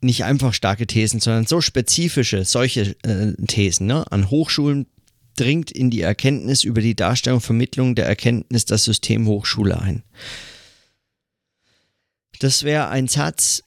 nicht 0.00 0.24
einfach 0.24 0.54
starke 0.54 0.86
Thesen, 0.86 1.20
sondern 1.20 1.46
so 1.46 1.60
spezifische, 1.60 2.44
solche 2.44 2.96
äh, 3.02 3.32
Thesen. 3.46 3.86
Ne? 3.86 4.10
An 4.10 4.30
Hochschulen 4.30 4.86
dringt 5.36 5.70
in 5.70 5.90
die 5.90 6.00
Erkenntnis 6.00 6.64
über 6.64 6.80
die 6.80 6.94
Darstellung 6.94 7.38
und 7.38 7.42
Vermittlung 7.42 7.94
der 7.94 8.06
Erkenntnis 8.06 8.64
das 8.64 8.84
System 8.84 9.26
Hochschule 9.26 9.80
ein. 9.80 10.02
Das 12.40 12.64
wäre 12.64 12.88
ein 12.88 13.08
Satz, 13.08 13.62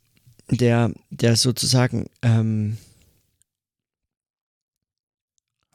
der, 0.50 0.92
der 1.10 1.36
sozusagen 1.36 2.08
ähm, 2.22 2.78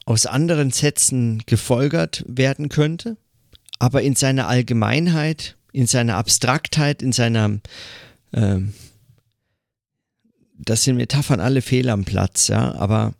aus 0.05 0.25
anderen 0.25 0.71
Sätzen 0.71 1.43
gefolgert 1.45 2.23
werden 2.27 2.69
könnte, 2.69 3.17
aber 3.79 4.01
in 4.01 4.15
seiner 4.15 4.47
Allgemeinheit, 4.47 5.57
in 5.71 5.87
seiner 5.87 6.17
Abstraktheit, 6.17 7.01
in 7.01 7.11
seiner 7.11 7.59
ähm, 8.33 8.73
das 10.57 10.83
sind 10.83 10.97
Metaphern 10.97 11.39
alle 11.39 11.61
fehl 11.61 11.89
am 11.89 12.05
Platz, 12.05 12.47
ja, 12.47 12.73
aber 12.75 13.13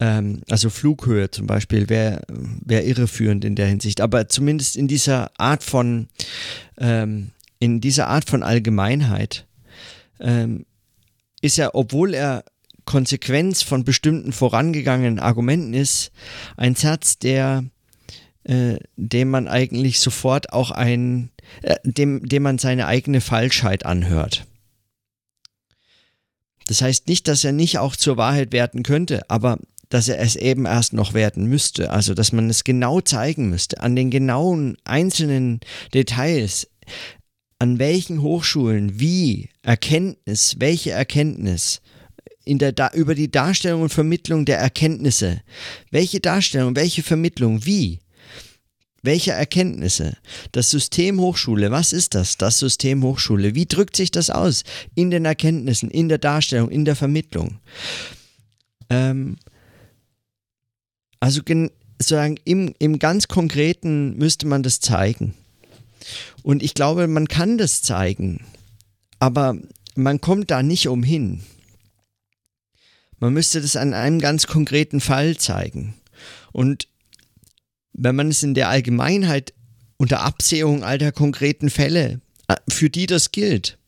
ähm, 0.00 0.42
also 0.50 0.70
Flughöhe 0.70 1.30
zum 1.30 1.46
Beispiel 1.46 1.88
wäre 1.88 2.22
wär 2.28 2.84
irreführend 2.84 3.44
in 3.44 3.54
der 3.54 3.66
Hinsicht. 3.66 4.00
Aber 4.00 4.28
zumindest 4.28 4.76
in 4.76 4.88
dieser 4.88 5.30
Art 5.38 5.62
von, 5.62 6.08
ähm, 6.78 7.30
in 7.58 7.80
dieser 7.80 8.08
Art 8.08 8.28
von 8.28 8.42
Allgemeinheit 8.42 9.46
ähm, 10.20 10.66
ist 11.40 11.58
er, 11.58 11.74
obwohl 11.74 12.14
er 12.14 12.44
Konsequenz 12.84 13.62
von 13.62 13.84
bestimmten 13.84 14.32
vorangegangenen 14.32 15.18
Argumenten 15.18 15.74
ist, 15.74 16.12
ein 16.56 16.74
Satz, 16.74 17.18
der 17.18 17.64
äh, 18.44 18.78
dem 18.96 19.30
man 19.30 19.48
eigentlich 19.48 19.98
sofort 19.98 20.52
auch 20.52 20.70
ein, 20.70 21.30
äh, 21.62 21.76
dem, 21.82 22.28
dem 22.28 22.44
man 22.44 22.58
seine 22.58 22.86
eigene 22.86 23.20
Falschheit 23.20 23.84
anhört. 23.84 24.46
Das 26.68 26.80
heißt 26.80 27.08
nicht, 27.08 27.26
dass 27.28 27.44
er 27.44 27.52
nicht 27.52 27.78
auch 27.78 27.96
zur 27.96 28.16
Wahrheit 28.16 28.52
werden 28.52 28.82
könnte, 28.82 29.28
aber 29.28 29.58
dass 29.88 30.08
er 30.08 30.18
es 30.18 30.36
eben 30.36 30.66
erst 30.66 30.92
noch 30.92 31.14
werden 31.14 31.46
müsste. 31.46 31.90
Also, 31.90 32.14
dass 32.14 32.32
man 32.32 32.50
es 32.50 32.64
genau 32.64 33.00
zeigen 33.00 33.50
müsste, 33.50 33.80
an 33.80 33.96
den 33.96 34.10
genauen 34.10 34.76
einzelnen 34.84 35.60
Details, 35.94 36.68
an 37.58 37.78
welchen 37.78 38.22
Hochschulen, 38.22 39.00
wie, 39.00 39.48
Erkenntnis, 39.62 40.56
welche 40.58 40.90
Erkenntnis, 40.90 41.80
in 42.44 42.58
der 42.58 42.74
über 42.94 43.14
die 43.14 43.30
Darstellung 43.30 43.82
und 43.82 43.92
Vermittlung 43.92 44.44
der 44.44 44.58
Erkenntnisse. 44.58 45.40
Welche 45.90 46.20
Darstellung, 46.20 46.76
welche 46.76 47.02
Vermittlung, 47.02 47.64
wie? 47.64 47.98
Welche 49.02 49.32
Erkenntnisse? 49.32 50.16
Das 50.52 50.70
System 50.70 51.20
Hochschule, 51.20 51.70
was 51.70 51.92
ist 51.92 52.14
das? 52.14 52.38
Das 52.38 52.58
System 52.58 53.02
Hochschule. 53.02 53.54
Wie 53.54 53.66
drückt 53.66 53.96
sich 53.96 54.10
das 54.10 54.30
aus? 54.30 54.64
In 54.94 55.10
den 55.10 55.24
Erkenntnissen, 55.24 55.90
in 55.90 56.08
der 56.08 56.18
Darstellung, 56.18 56.70
in 56.70 56.84
der 56.84 56.96
Vermittlung. 56.96 57.58
Ähm, 58.90 59.36
also 61.26 61.42
sozusagen 61.44 62.36
im, 62.44 62.72
im 62.78 63.00
ganz 63.00 63.26
Konkreten 63.26 64.16
müsste 64.16 64.46
man 64.46 64.62
das 64.62 64.78
zeigen. 64.78 65.34
Und 66.44 66.62
ich 66.62 66.72
glaube, 66.72 67.08
man 67.08 67.26
kann 67.26 67.58
das 67.58 67.82
zeigen, 67.82 68.46
aber 69.18 69.56
man 69.96 70.20
kommt 70.20 70.52
da 70.52 70.62
nicht 70.62 70.86
umhin. 70.86 71.42
Man 73.18 73.32
müsste 73.32 73.60
das 73.60 73.74
an 73.74 73.92
einem 73.92 74.20
ganz 74.20 74.46
konkreten 74.46 75.00
Fall 75.00 75.36
zeigen. 75.36 75.94
Und 76.52 76.86
wenn 77.92 78.14
man 78.14 78.28
es 78.28 78.44
in 78.44 78.54
der 78.54 78.68
Allgemeinheit 78.68 79.52
unter 79.96 80.20
Absehung 80.22 80.84
all 80.84 80.98
der 80.98 81.10
konkreten 81.10 81.70
Fälle, 81.70 82.20
äh, 82.46 82.54
für 82.68 82.88
die 82.88 83.06
das 83.06 83.32
gilt, 83.32 83.78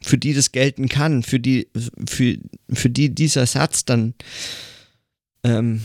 für 0.00 0.18
die 0.18 0.34
das 0.34 0.50
gelten 0.50 0.88
kann, 0.88 1.22
für 1.22 1.38
die, 1.38 1.68
für, 2.08 2.38
für 2.72 2.90
die 2.90 3.14
dieser 3.14 3.46
Satz 3.46 3.84
dann 3.84 4.14
ähm, 5.44 5.84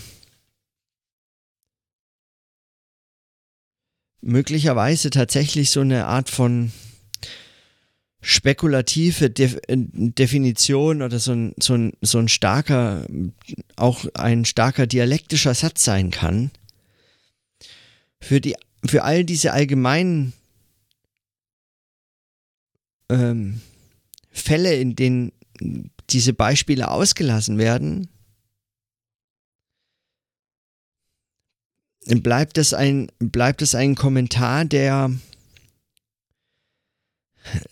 möglicherweise 4.21 5.09
tatsächlich 5.09 5.69
so 5.69 5.81
eine 5.81 6.05
Art 6.05 6.29
von 6.29 6.71
spekulative 8.21 9.29
De 9.29 9.59
Definition 9.69 11.01
oder 11.01 11.19
so 11.19 11.31
ein, 11.31 11.53
so, 11.59 11.75
ein, 11.75 11.93
so 12.01 12.19
ein 12.19 12.27
starker, 12.27 13.05
auch 13.75 14.05
ein 14.13 14.45
starker 14.45 14.87
dialektischer 14.87 15.53
Satz 15.53 15.83
sein 15.83 16.11
kann, 16.11 16.51
für, 18.19 18.41
die, 18.41 18.55
für 18.85 19.03
all 19.03 19.23
diese 19.23 19.53
allgemeinen 19.53 20.33
ähm, 23.09 23.61
Fälle, 24.31 24.75
in 24.75 24.95
denen 24.95 25.31
diese 26.09 26.33
Beispiele 26.33 26.91
ausgelassen 26.91 27.57
werden, 27.57 28.09
bleibt 32.09 32.57
es 32.57 32.73
ein, 32.73 33.11
bleibt 33.19 33.61
es 33.61 33.75
ein 33.75 33.95
Kommentar, 33.95 34.65
der, 34.65 35.11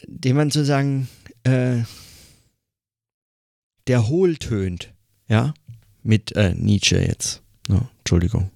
den 0.06 0.36
man 0.36 0.51
sozusagen, 0.51 1.10
äh, 1.44 1.84
der 3.88 4.08
hohl 4.08 4.38
tönt, 4.38 4.94
ja, 5.27 5.53
mit 6.03 6.36
äh, 6.36 6.53
Nietzsche 6.53 7.00
jetzt. 7.00 7.41
No, 7.67 7.89
Entschuldigung. 8.00 8.51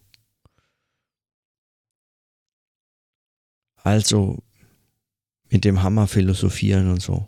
Also 3.83 4.43
mit 5.49 5.65
dem 5.65 5.81
Hammer 5.81 6.07
philosophieren 6.07 6.91
und 6.91 7.01
so. 7.01 7.27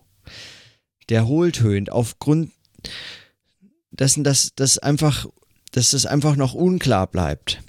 Der 1.10 1.28
hohl 1.28 1.52
tönt 1.52 1.92
aufgrund 1.92 2.52
dessen, 3.92 4.24
dass 4.24 4.54
das 4.56 4.78
einfach, 4.78 5.26
dass 5.72 5.92
das 5.92 6.06
einfach 6.06 6.36
noch 6.36 6.54
unklar 6.54 7.08
bleibt. 7.08 7.62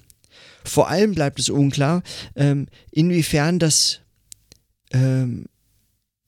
Vor 0.64 0.88
allem 0.88 1.14
bleibt 1.14 1.38
es 1.38 1.48
unklar, 1.50 2.02
ähm, 2.36 2.66
inwiefern 2.90 3.58
das 3.58 4.00
ähm, 4.92 5.46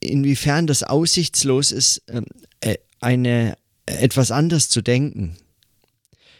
inwiefern 0.00 0.66
das 0.66 0.82
aussichtslos 0.82 1.72
ist, 1.72 2.02
ähm, 2.08 2.26
äh, 2.60 2.76
eine 3.00 3.56
etwas 3.86 4.30
anders 4.30 4.68
zu 4.68 4.82
denken. 4.82 5.36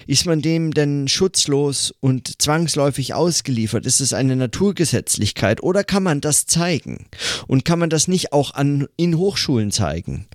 Ist 0.06 0.26
man 0.26 0.42
dem 0.42 0.72
denn 0.72 1.08
schutzlos 1.08 1.92
und 2.00 2.40
zwangsläufig 2.40 3.14
ausgeliefert? 3.14 3.86
Ist 3.86 4.00
es 4.00 4.12
eine 4.12 4.36
Naturgesetzlichkeit 4.36 5.62
oder 5.62 5.84
kann 5.84 6.02
man 6.02 6.21
das 6.21 6.47
zeigen? 6.47 7.06
Und 7.47 7.64
kann 7.64 7.78
man 7.78 7.90
das 7.90 8.08
nicht 8.08 8.32
auch 8.32 8.54
an, 8.54 8.86
in 8.97 9.19
Hochschulen 9.19 9.73
zeigen? 9.73 10.26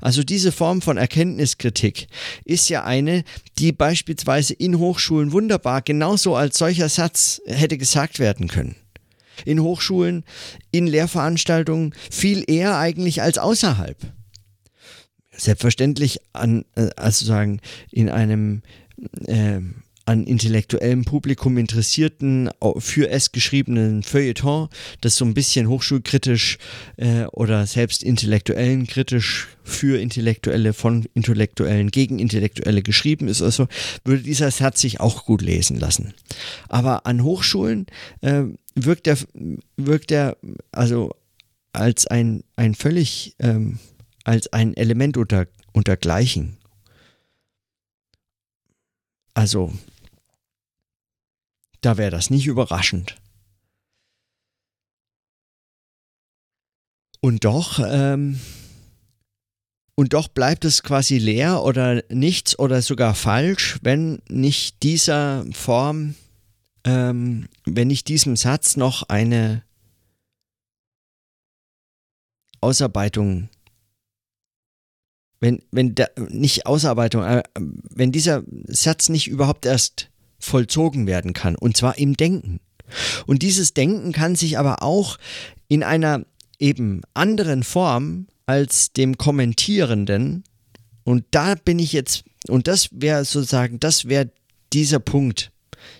Also 0.00 0.22
diese 0.22 0.52
Form 0.52 0.82
von 0.82 0.96
Erkenntniskritik 0.96 2.08
ist 2.44 2.68
ja 2.68 2.84
eine, 2.84 3.24
die 3.58 3.72
beispielsweise 3.72 4.54
in 4.54 4.78
Hochschulen 4.78 5.32
wunderbar 5.32 5.82
genauso 5.82 6.34
als 6.34 6.58
solcher 6.58 6.88
Satz 6.88 7.40
hätte 7.46 7.78
gesagt 7.78 8.18
werden 8.18 8.48
können 8.48 8.76
in 9.44 9.62
Hochschulen, 9.62 10.24
in 10.70 10.86
Lehrveranstaltungen 10.86 11.94
viel 12.10 12.44
eher 12.46 12.78
eigentlich 12.78 13.22
als 13.22 13.38
außerhalb. 13.38 13.96
Selbstverständlich 15.30 16.18
an, 16.32 16.64
äh, 16.74 16.90
also 16.96 17.24
sagen, 17.24 17.60
in 17.90 18.10
einem 18.10 18.62
äh, 19.26 19.60
an 20.10 20.24
intellektuellem 20.24 21.04
Publikum 21.04 21.56
interessierten, 21.56 22.50
für 22.78 23.08
es 23.10 23.30
geschriebenen 23.30 24.02
Feuilleton, 24.02 24.68
das 25.02 25.14
so 25.14 25.24
ein 25.24 25.34
bisschen 25.34 25.68
hochschulkritisch 25.68 26.58
äh, 26.96 27.26
oder 27.26 27.64
selbst 27.66 28.02
intellektuellen 28.02 28.88
kritisch 28.88 29.46
für 29.62 30.00
Intellektuelle, 30.00 30.72
von 30.72 31.06
Intellektuellen 31.14 31.92
gegen 31.92 32.18
Intellektuelle 32.18 32.82
geschrieben 32.82 33.28
ist, 33.28 33.40
also 33.40 33.68
würde 34.04 34.24
dieser 34.24 34.50
Satz 34.50 34.80
sich 34.80 34.98
auch 34.98 35.26
gut 35.26 35.42
lesen 35.42 35.78
lassen. 35.78 36.12
Aber 36.68 37.06
an 37.06 37.22
Hochschulen 37.22 37.86
äh, 38.20 38.42
wirkt 38.74 39.06
er, 39.06 39.16
wirkt 39.76 40.10
er 40.10 40.36
also 40.72 41.14
als 41.72 42.08
ein, 42.08 42.42
ein 42.56 42.74
völlig, 42.74 43.36
ähm, 43.38 43.78
als 44.24 44.52
ein 44.52 44.74
Element 44.76 45.16
unter, 45.16 45.46
untergleichen 45.72 46.56
also, 49.34 49.72
da 51.80 51.96
wäre 51.96 52.10
das 52.10 52.30
nicht 52.30 52.46
überraschend. 52.46 53.16
Und 57.20 57.44
doch, 57.44 57.78
ähm, 57.84 58.40
und 59.94 60.14
doch 60.14 60.28
bleibt 60.28 60.64
es 60.64 60.82
quasi 60.82 61.18
leer 61.18 61.62
oder 61.62 62.02
nichts 62.08 62.58
oder 62.58 62.80
sogar 62.80 63.14
falsch, 63.14 63.78
wenn 63.82 64.22
nicht 64.28 64.82
dieser 64.82 65.44
Form, 65.52 66.14
ähm, 66.84 67.48
wenn 67.66 67.88
nicht 67.88 68.08
diesem 68.08 68.36
Satz 68.36 68.76
noch 68.76 69.02
eine 69.10 69.62
Ausarbeitung 72.62 73.50
wenn, 75.40 75.62
wenn 75.70 75.94
der, 75.94 76.10
nicht 76.28 76.66
Ausarbeitung, 76.66 77.24
äh, 77.24 77.42
wenn 77.54 78.12
dieser 78.12 78.42
Satz 78.66 79.08
nicht 79.08 79.28
überhaupt 79.28 79.66
erst 79.66 80.08
vollzogen 80.38 81.06
werden 81.06 81.32
kann, 81.32 81.56
und 81.56 81.76
zwar 81.76 81.98
im 81.98 82.16
Denken. 82.16 82.60
Und 83.26 83.42
dieses 83.42 83.74
Denken 83.74 84.12
kann 84.12 84.36
sich 84.36 84.58
aber 84.58 84.82
auch 84.82 85.16
in 85.68 85.82
einer 85.82 86.24
eben 86.58 87.02
anderen 87.14 87.62
Form 87.62 88.26
als 88.46 88.92
dem 88.92 89.16
Kommentierenden, 89.16 90.44
und 91.04 91.24
da 91.30 91.54
bin 91.54 91.78
ich 91.78 91.92
jetzt, 91.92 92.24
und 92.48 92.68
das 92.68 92.88
wäre 92.92 93.24
sozusagen, 93.24 93.80
das 93.80 94.06
wäre 94.06 94.30
dieser 94.72 95.00
Punkt, 95.00 95.50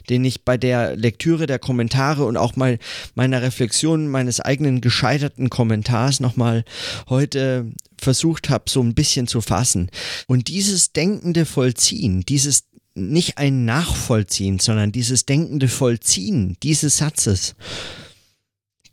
den 0.09 0.24
ich 0.24 0.44
bei 0.44 0.57
der 0.57 0.96
Lektüre 0.96 1.46
der 1.46 1.59
Kommentare 1.59 2.24
und 2.24 2.37
auch 2.37 2.57
mal 2.57 2.79
meiner 3.14 3.42
Reflexion 3.42 4.09
meines 4.09 4.40
eigenen 4.40 4.81
gescheiterten 4.81 5.50
Kommentars 5.50 6.20
nochmal 6.20 6.64
heute 7.09 7.72
versucht 8.01 8.51
habe, 8.51 8.65
so 8.69 8.83
ein 8.83 8.95
bisschen 8.95 9.27
zu 9.27 9.41
fassen. 9.41 9.91
Und 10.27 10.49
dieses 10.49 10.93
denkende 10.93 11.47
Vollziehen, 11.47 12.23
dieses 12.23 12.65
nicht 12.95 13.39
ein 13.39 13.65
Nachvollziehen, 13.65 14.59
sondern 14.59 14.93
dieses 14.93 15.25
denkende 15.27 15.69
Vollziehen 15.69 16.57
dieses 16.63 16.99
Satzes, 16.99 17.55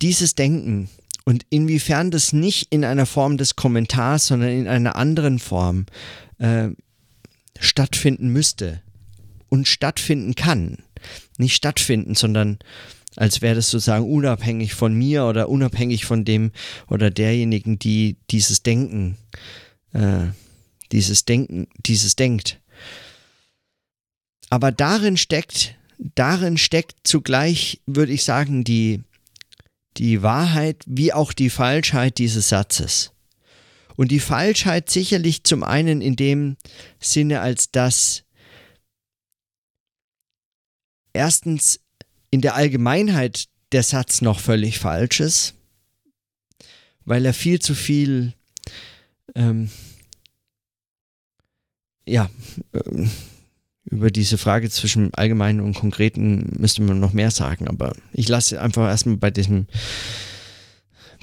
dieses 0.02 0.36
Denken 0.36 0.90
und 1.26 1.46
inwiefern 1.50 2.12
das 2.12 2.32
nicht 2.32 2.68
in 2.72 2.86
einer 2.86 3.06
Form 3.06 3.38
des 3.38 3.56
Kommentars, 3.56 4.28
sondern 4.28 4.50
in 4.50 4.68
einer 4.68 4.96
anderen 4.96 5.40
Form 5.40 5.88
äh, 6.38 6.70
stattfinden 7.60 8.30
müsste 8.30 8.82
und 9.50 9.68
stattfinden 9.68 10.36
kann. 10.36 10.78
Nicht 11.38 11.56
stattfinden, 11.56 12.16
sondern 12.16 12.60
als 13.18 13.42
wäre 13.42 13.56
das 13.56 13.72
sozusagen 13.72 14.06
unabhängig 14.06 14.76
von 14.76 14.94
mir 14.94 15.26
oder 15.26 15.50
unabhängig 15.50 16.06
von 16.06 16.24
dem 16.24 16.52
oder 16.88 17.10
derjenigen, 17.10 17.80
die 17.80 18.18
dieses 18.30 18.62
Denken, 18.62 19.18
äh, 19.92 20.28
dieses 20.92 21.26
Denken, 21.26 21.68
dieses 21.84 22.16
denkt. 22.16 22.62
Aber 24.52 24.72
darin 24.72 25.18
steckt, 25.18 25.76
darin 25.98 26.58
steckt 26.58 26.96
zugleich, 27.04 27.82
würde 27.88 28.14
ich 28.14 28.24
sagen, 28.24 28.64
die, 28.64 29.02
die 29.98 30.22
Wahrheit 30.22 30.84
wie 30.86 31.12
auch 31.12 31.34
die 31.34 31.50
Falschheit 31.50 32.20
dieses 32.20 32.50
Satzes. 32.50 33.14
Und 33.96 34.12
die 34.12 34.20
Falschheit 34.20 34.92
sicherlich 34.92 35.44
zum 35.44 35.64
einen 35.64 36.02
in 36.02 36.16
dem 36.16 36.56
Sinne, 37.00 37.42
als 37.42 37.72
dass 37.72 38.24
erstens 41.14 41.80
in 42.38 42.42
der 42.42 42.54
Allgemeinheit 42.54 43.48
der 43.72 43.82
Satz 43.82 44.22
noch 44.22 44.40
völlig 44.40 44.78
falsch 44.78 45.22
ist, 45.22 45.56
weil 47.04 47.26
er 47.26 47.34
viel 47.34 47.58
zu 47.58 47.74
viel 47.74 48.34
ähm, 49.34 49.72
ja, 52.06 52.30
äh, 52.74 53.08
über 53.86 54.12
diese 54.12 54.38
Frage 54.38 54.70
zwischen 54.70 55.12
allgemeinen 55.16 55.62
und 55.62 55.74
konkreten 55.74 56.54
müsste 56.60 56.84
man 56.84 57.00
noch 57.00 57.12
mehr 57.12 57.32
sagen, 57.32 57.68
aber 57.68 57.96
ich 58.14 58.28
lasse 58.28 58.62
einfach 58.62 58.88
erstmal 58.88 59.18
bei 59.18 59.32
diesem, 59.32 59.66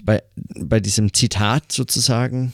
bei, 0.02 0.20
bei 0.34 0.80
diesem 0.80 1.14
Zitat 1.14 1.70
sozusagen. 1.70 2.52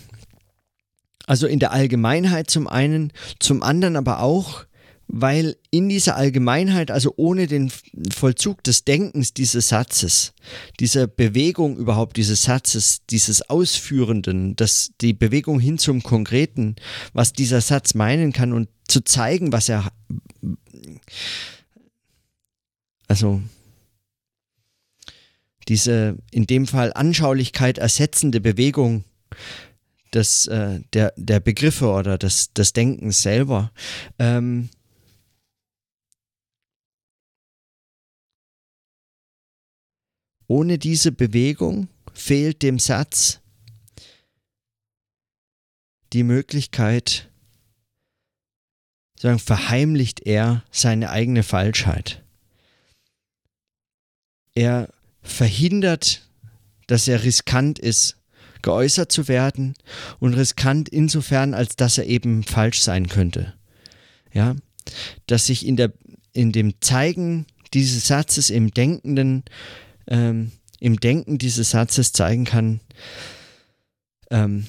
Also 1.26 1.46
in 1.46 1.60
der 1.60 1.72
Allgemeinheit 1.72 2.50
zum 2.50 2.68
einen, 2.68 3.10
zum 3.38 3.62
anderen 3.62 3.96
aber 3.96 4.20
auch, 4.20 4.66
weil 5.12 5.56
in 5.70 5.88
dieser 5.88 6.14
Allgemeinheit, 6.14 6.92
also 6.92 7.12
ohne 7.16 7.48
den 7.48 7.72
Vollzug 8.12 8.62
des 8.62 8.84
Denkens 8.84 9.34
dieses 9.34 9.68
Satzes, 9.68 10.34
dieser 10.78 11.08
Bewegung 11.08 11.76
überhaupt 11.76 12.16
dieses 12.16 12.44
Satzes, 12.44 13.00
dieses 13.10 13.42
Ausführenden, 13.50 14.54
das, 14.54 14.92
die 15.00 15.12
Bewegung 15.12 15.58
hin 15.58 15.78
zum 15.78 16.04
Konkreten, 16.04 16.76
was 17.12 17.32
dieser 17.32 17.60
Satz 17.60 17.94
meinen 17.94 18.32
kann 18.32 18.52
und 18.52 18.68
zu 18.86 19.02
zeigen, 19.02 19.52
was 19.52 19.68
er, 19.68 19.90
also 23.08 23.42
diese 25.66 26.18
in 26.30 26.46
dem 26.46 26.68
Fall 26.68 26.92
Anschaulichkeit 26.92 27.78
ersetzende 27.78 28.40
Bewegung 28.40 29.04
des, 30.14 30.46
äh, 30.46 30.80
der, 30.92 31.12
der 31.16 31.40
Begriffe 31.40 31.90
oder 31.90 32.16
des, 32.16 32.52
des 32.52 32.72
Denkens 32.72 33.22
selber, 33.22 33.72
ähm, 34.20 34.68
Ohne 40.50 40.78
diese 40.78 41.12
Bewegung 41.12 41.86
fehlt 42.12 42.62
dem 42.62 42.80
Satz 42.80 43.38
die 46.12 46.24
Möglichkeit, 46.24 47.30
sagen, 49.16 49.38
verheimlicht 49.38 50.26
er 50.26 50.64
seine 50.72 51.10
eigene 51.10 51.44
Falschheit. 51.44 52.24
Er 54.56 54.92
verhindert, 55.22 56.28
dass 56.88 57.06
er 57.06 57.22
riskant 57.22 57.78
ist, 57.78 58.16
geäußert 58.60 59.12
zu 59.12 59.28
werden 59.28 59.74
und 60.18 60.34
riskant 60.34 60.88
insofern, 60.88 61.54
als 61.54 61.76
dass 61.76 61.96
er 61.96 62.06
eben 62.06 62.42
falsch 62.42 62.80
sein 62.80 63.06
könnte. 63.06 63.54
Ja, 64.32 64.56
dass 65.28 65.46
sich 65.46 65.64
in, 65.64 65.76
der, 65.76 65.92
in 66.32 66.50
dem 66.50 66.80
Zeigen 66.80 67.46
dieses 67.72 68.08
Satzes 68.08 68.50
im 68.50 68.72
Denkenden 68.72 69.44
ähm, 70.10 70.52
im 70.80 71.00
Denken 71.00 71.38
dieses 71.38 71.70
Satzes 71.70 72.12
zeigen 72.12 72.44
kann, 72.44 72.80
ähm, 74.30 74.66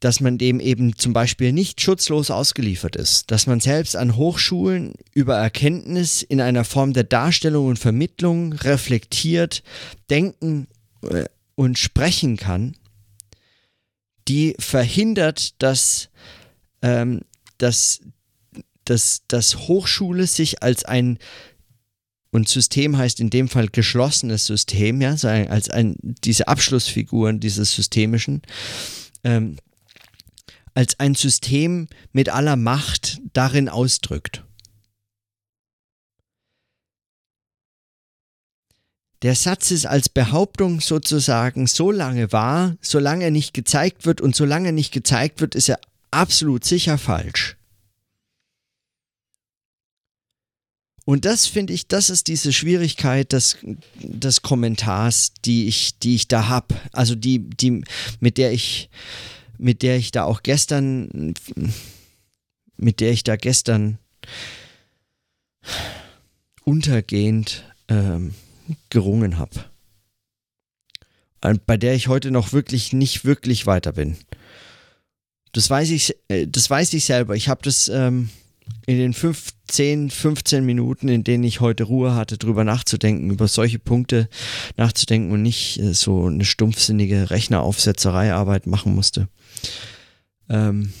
dass 0.00 0.20
man 0.20 0.36
dem 0.36 0.60
eben 0.60 0.96
zum 0.98 1.14
Beispiel 1.14 1.52
nicht 1.52 1.80
schutzlos 1.80 2.30
ausgeliefert 2.30 2.94
ist, 2.94 3.30
dass 3.30 3.46
man 3.46 3.60
selbst 3.60 3.96
an 3.96 4.16
Hochschulen 4.16 4.92
über 5.14 5.36
Erkenntnis 5.36 6.22
in 6.22 6.42
einer 6.42 6.64
Form 6.64 6.92
der 6.92 7.04
Darstellung 7.04 7.68
und 7.68 7.78
Vermittlung 7.78 8.52
reflektiert, 8.52 9.62
denken 10.10 10.66
äh, 11.08 11.24
und 11.54 11.78
sprechen 11.78 12.36
kann, 12.36 12.76
die 14.28 14.54
verhindert, 14.58 15.62
dass, 15.62 16.10
ähm, 16.82 17.22
dass, 17.56 18.00
dass, 18.84 19.22
dass 19.28 19.56
Hochschule 19.68 20.26
sich 20.26 20.62
als 20.62 20.84
ein 20.84 21.18
und 22.34 22.48
System 22.48 22.98
heißt 22.98 23.20
in 23.20 23.30
dem 23.30 23.48
Fall 23.48 23.68
geschlossenes 23.68 24.44
System, 24.44 25.00
ja, 25.00 25.16
so 25.16 25.28
ein, 25.28 25.48
als 25.48 25.70
ein, 25.70 25.94
diese 26.02 26.48
Abschlussfiguren 26.48 27.38
dieses 27.38 27.72
Systemischen, 27.72 28.42
ähm, 29.22 29.56
als 30.74 30.98
ein 30.98 31.14
System 31.14 31.86
mit 32.12 32.30
aller 32.30 32.56
Macht 32.56 33.20
darin 33.34 33.68
ausdrückt. 33.68 34.42
Der 39.22 39.36
Satz 39.36 39.70
ist 39.70 39.86
als 39.86 40.08
Behauptung 40.08 40.80
sozusagen 40.80 41.68
so 41.68 41.92
lange 41.92 42.32
wahr, 42.32 42.76
solange 42.80 43.26
er 43.26 43.30
nicht 43.30 43.54
gezeigt 43.54 44.06
wird 44.06 44.20
und 44.20 44.34
solange 44.34 44.70
er 44.70 44.72
nicht 44.72 44.92
gezeigt 44.92 45.40
wird, 45.40 45.54
ist 45.54 45.68
er 45.68 45.78
absolut 46.10 46.64
sicher 46.64 46.98
falsch. 46.98 47.56
Und 51.04 51.26
das 51.26 51.46
finde 51.46 51.74
ich, 51.74 51.86
das 51.86 52.08
ist 52.08 52.28
diese 52.28 52.52
Schwierigkeit 52.52 53.32
des, 53.32 53.58
des 53.98 54.40
Kommentars, 54.40 55.32
die 55.44 55.68
ich, 55.68 55.98
die 55.98 56.14
ich 56.14 56.28
da 56.28 56.48
habe. 56.48 56.74
Also 56.92 57.14
die, 57.14 57.40
die, 57.40 57.84
mit 58.20 58.38
der 58.38 58.52
ich, 58.52 58.88
mit 59.58 59.82
der 59.82 59.96
ich 59.96 60.12
da 60.12 60.24
auch 60.24 60.42
gestern, 60.42 61.34
mit 62.76 63.00
der 63.00 63.12
ich 63.12 63.22
da 63.22 63.36
gestern 63.36 63.98
untergehend 66.64 67.64
ähm, 67.88 68.34
gerungen 68.88 69.38
habe. 69.38 69.64
Bei 71.66 71.76
der 71.76 71.94
ich 71.94 72.08
heute 72.08 72.30
noch 72.30 72.54
wirklich 72.54 72.94
nicht 72.94 73.26
wirklich 73.26 73.66
weiter 73.66 73.92
bin. 73.92 74.16
Das 75.52 75.68
weiß 75.68 75.90
ich, 75.90 76.16
äh, 76.28 76.46
das 76.46 76.70
weiß 76.70 76.94
ich 76.94 77.04
selber. 77.04 77.36
Ich 77.36 77.50
habe 77.50 77.62
das 77.62 77.88
ähm, 77.88 78.30
in 78.86 78.98
den 78.98 79.14
15, 79.14 80.10
15 80.10 80.64
Minuten, 80.64 81.08
in 81.08 81.24
denen 81.24 81.44
ich 81.44 81.60
heute 81.60 81.84
Ruhe 81.84 82.14
hatte, 82.14 82.38
drüber 82.38 82.64
nachzudenken, 82.64 83.30
über 83.30 83.48
solche 83.48 83.78
Punkte 83.78 84.28
nachzudenken 84.76 85.32
und 85.32 85.42
nicht 85.42 85.78
äh, 85.78 85.94
so 85.94 86.26
eine 86.26 86.44
stumpfsinnige 86.44 87.30
Rechneraufsetzereiarbeit 87.30 88.66
machen 88.66 88.94
musste. 88.94 89.28
Ähm 90.48 90.92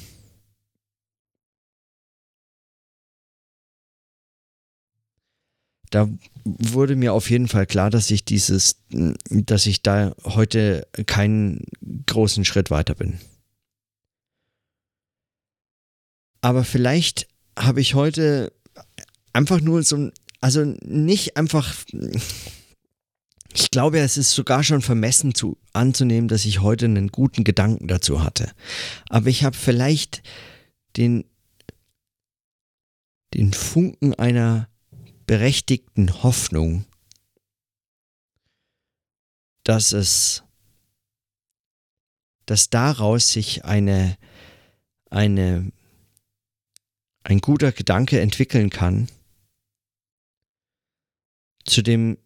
da 5.90 6.08
wurde 6.44 6.96
mir 6.96 7.12
auf 7.12 7.30
jeden 7.30 7.48
Fall 7.48 7.66
klar, 7.66 7.88
dass 7.88 8.10
ich 8.10 8.24
dieses, 8.24 8.76
dass 8.90 9.66
ich 9.66 9.82
da 9.82 10.14
heute 10.24 10.88
keinen 11.06 11.64
großen 12.06 12.44
Schritt 12.44 12.70
weiter 12.70 12.94
bin. 12.94 13.20
Aber 16.40 16.64
vielleicht 16.64 17.28
habe 17.58 17.80
ich 17.80 17.94
heute 17.94 18.52
einfach 19.32 19.60
nur 19.60 19.82
so, 19.82 20.10
also 20.40 20.64
nicht 20.82 21.36
einfach, 21.36 21.74
ich 23.52 23.70
glaube, 23.70 23.98
es 24.00 24.16
ist 24.16 24.32
sogar 24.32 24.62
schon 24.62 24.82
vermessen 24.82 25.34
zu, 25.34 25.58
anzunehmen, 25.72 26.28
dass 26.28 26.44
ich 26.44 26.60
heute 26.60 26.86
einen 26.86 27.08
guten 27.08 27.44
Gedanken 27.44 27.88
dazu 27.88 28.22
hatte. 28.22 28.52
Aber 29.08 29.28
ich 29.28 29.44
habe 29.44 29.56
vielleicht 29.56 30.22
den, 30.96 31.24
den 33.34 33.52
Funken 33.52 34.14
einer 34.14 34.68
berechtigten 35.26 36.22
Hoffnung, 36.22 36.84
dass 39.64 39.92
es, 39.92 40.42
dass 42.46 42.68
daraus 42.68 43.32
sich 43.32 43.64
eine, 43.64 44.16
eine 45.10 45.72
ein 47.24 47.40
guter 47.40 47.72
Gedanke 47.72 48.20
entwickeln 48.20 48.70
kann, 48.70 49.08
zu 51.64 51.82
dem 51.82 52.18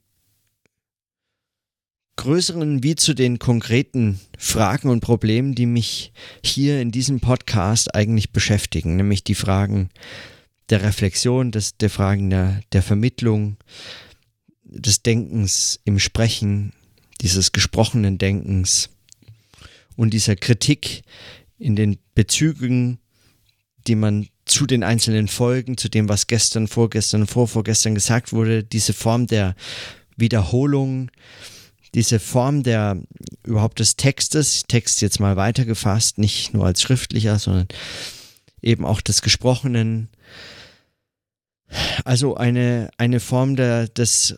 größeren 2.17 2.83
wie 2.83 2.97
zu 2.97 3.15
den 3.15 3.39
konkreten 3.39 4.21
Fragen 4.37 4.91
und 4.91 5.01
Problemen, 5.01 5.55
die 5.55 5.67
mich 5.67 6.13
hier 6.45 6.83
in 6.83 6.91
diesem 6.91 7.21
Podcast 7.21 7.95
eigentlich 7.95 8.33
beschäftigen, 8.33 8.97
nämlich 8.97 9.23
die 9.23 9.37
Fragen 9.37 9.89
der 10.69 10.83
Reflexion, 10.83 11.53
des, 11.53 11.77
der 11.77 11.91
Fragen 11.91 12.29
der, 12.29 12.61
der 12.73 12.83
Vermittlung, 12.83 13.57
des 14.65 15.03
Denkens 15.03 15.81
im 15.85 16.01
Sprechen, 16.01 16.73
dieses 17.21 17.53
gesprochenen 17.53 18.19
Denkens 18.19 18.91
und 19.97 20.13
dieser 20.13 20.37
Kritik 20.37 21.03
in 21.57 21.77
den 21.77 21.99
Bezügen, 22.15 22.99
die 23.87 23.95
man 23.95 24.29
zu 24.49 24.67
den 24.67 24.83
einzelnen 24.83 25.29
Folgen, 25.29 25.77
zu 25.77 25.89
dem, 25.89 26.09
was 26.09 26.27
gestern, 26.27 26.69
vorgestern, 26.69 27.27
vorvorgestern 27.27 27.95
gesagt 27.95 28.33
wurde, 28.33 28.65
diese 28.65 28.93
Form 28.93 29.27
der 29.27 29.55
Wiederholung, 30.17 31.11
diese 31.95 32.19
Form 32.19 32.63
der 32.63 33.01
überhaupt 33.45 33.79
des 33.79 33.97
Textes, 33.97 34.65
Text 34.67 35.01
jetzt 35.01 35.21
mal 35.21 35.37
weitergefasst, 35.37 36.19
nicht 36.19 36.55
nur 36.55 36.67
als 36.67 36.83
schriftlicher, 36.83 37.39
sondern 37.39 37.69
eben 38.61 38.85
auch 38.85 39.01
des 39.01 39.23
Gesprochenen. 39.23 40.09
Also 42.05 42.37
eine, 42.37 42.91
eine 42.99 43.21
Form 43.21 43.57
der, 43.57 43.89
des, 43.89 44.37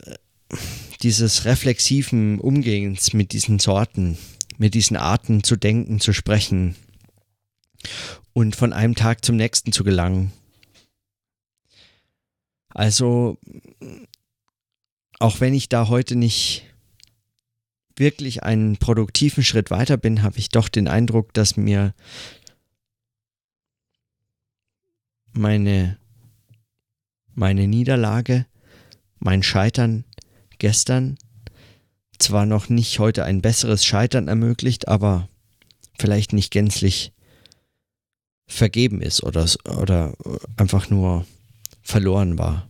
dieses 1.02 1.44
reflexiven 1.44 2.38
Umgehens 2.38 3.12
mit 3.12 3.32
diesen 3.32 3.58
Sorten, 3.58 4.18
mit 4.58 4.74
diesen 4.74 4.96
Arten 4.96 5.42
zu 5.42 5.56
denken, 5.56 6.00
zu 6.00 6.12
sprechen 6.12 6.76
und 8.32 8.56
von 8.56 8.72
einem 8.72 8.94
Tag 8.94 9.24
zum 9.24 9.36
nächsten 9.36 9.72
zu 9.72 9.84
gelangen. 9.84 10.32
Also, 12.68 13.38
auch 15.18 15.40
wenn 15.40 15.54
ich 15.54 15.68
da 15.68 15.88
heute 15.88 16.16
nicht 16.16 16.64
wirklich 17.96 18.42
einen 18.42 18.76
produktiven 18.78 19.44
Schritt 19.44 19.70
weiter 19.70 19.96
bin, 19.96 20.22
habe 20.22 20.38
ich 20.38 20.48
doch 20.48 20.68
den 20.68 20.88
Eindruck, 20.88 21.34
dass 21.34 21.56
mir 21.56 21.94
meine, 25.32 25.98
meine 27.34 27.66
Niederlage, 27.66 28.46
mein 29.18 29.42
Scheitern 29.42 30.04
gestern 30.58 31.18
zwar 32.18 32.46
noch 32.46 32.68
nicht 32.68 32.98
heute 32.98 33.24
ein 33.24 33.42
besseres 33.42 33.84
Scheitern 33.84 34.28
ermöglicht, 34.28 34.88
aber 34.88 35.28
vielleicht 35.98 36.32
nicht 36.32 36.50
gänzlich 36.50 37.12
vergeben 38.50 39.00
ist 39.00 39.22
oder, 39.22 39.46
oder 39.64 40.14
einfach 40.56 40.90
nur 40.90 41.24
verloren 41.82 42.36
war. 42.36 42.68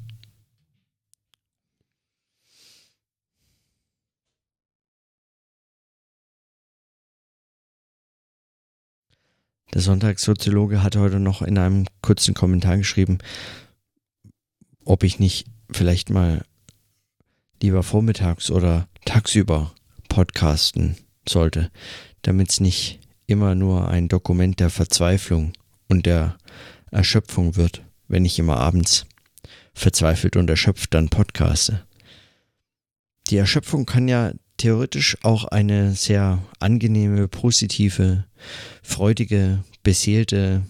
Der 9.73 9.81
Sonntagssoziologe 9.81 10.83
hat 10.83 10.97
heute 10.97 11.21
noch 11.21 11.43
in 11.43 11.57
einem 11.57 11.87
kurzen 12.03 12.35
Kommentar 12.35 12.77
geschrieben, 12.77 13.19
ob 14.85 15.05
ich 15.05 15.19
nicht 15.19 15.47
vielleicht 15.71 16.11
mal 16.11 16.45
lieber 17.63 17.83
vormittags 17.83 18.51
oder 18.51 18.89
tagsüber 19.05 19.73
podcasten 20.09 20.97
sollte, 21.29 21.71
damit 22.23 22.51
es 22.51 22.61
nicht 22.61 22.99
immer 23.27 23.55
nur 23.55 23.89
ein 23.89 24.09
Dokument 24.09 24.59
der 24.59 24.71
Verzweiflung 24.71 25.53
und 25.91 26.07
der 26.07 26.39
Erschöpfung 26.91 27.57
wird, 27.57 27.83
wenn 28.09 28.25
ich 28.25 28.39
immer 28.39 28.57
abends 28.57 29.07
verzweifelt 29.75 30.37
und 30.37 30.49
erschöpft 30.49 30.95
dann 30.95 31.11
podcaste. 31.11 31.85
Die 33.29 33.37
Erschöpfung 33.37 33.87
kann 33.87 34.09
ja 34.09 34.33
theoretisch 34.57 35.17
auch 35.23 35.45
eine 35.45 35.93
sehr 35.93 36.43
angenehme, 36.59 37.29
positive, 37.29 38.25
freudige, 38.83 39.65
beseelte, 39.83 40.63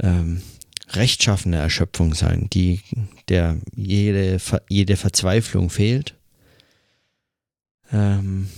ähm, 0.00 0.42
rechtschaffene 0.90 1.56
Erschöpfung 1.56 2.14
sein, 2.14 2.48
die 2.52 2.80
der 3.28 3.58
jede, 3.74 4.38
jede 4.68 4.96
Verzweiflung 4.96 5.70
fehlt. 5.70 6.14
Ähm, 7.92 8.48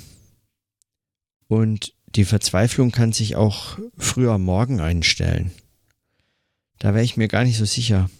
und 1.48 1.94
die 2.16 2.24
Verzweiflung 2.24 2.90
kann 2.90 3.12
sich 3.12 3.36
auch 3.36 3.78
früher 3.96 4.38
Morgen 4.38 4.80
einstellen. 4.80 5.52
Da 6.78 6.94
wäre 6.94 7.04
ich 7.04 7.16
mir 7.16 7.28
gar 7.28 7.44
nicht 7.44 7.58
so 7.58 7.64
sicher, 7.64 8.10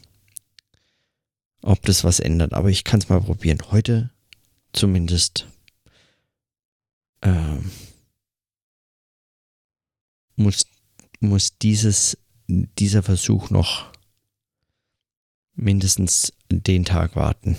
ob 1.63 1.83
das 1.83 2.05
was 2.05 2.21
ändert, 2.21 2.53
aber 2.53 2.69
ich 2.69 2.85
kann 2.85 3.01
es 3.01 3.09
mal 3.09 3.21
probieren. 3.21 3.59
Heute 3.71 4.11
zumindest 4.73 5.47
äh, 7.23 7.57
muss, 10.37 10.67
muss 11.21 11.59
dieses, 11.59 12.19
dieser 12.47 13.03
Versuch 13.03 13.51
noch 13.51 13.93
mindestens 15.55 16.33
den 16.51 16.85
Tag 16.85 17.17
warten. 17.17 17.57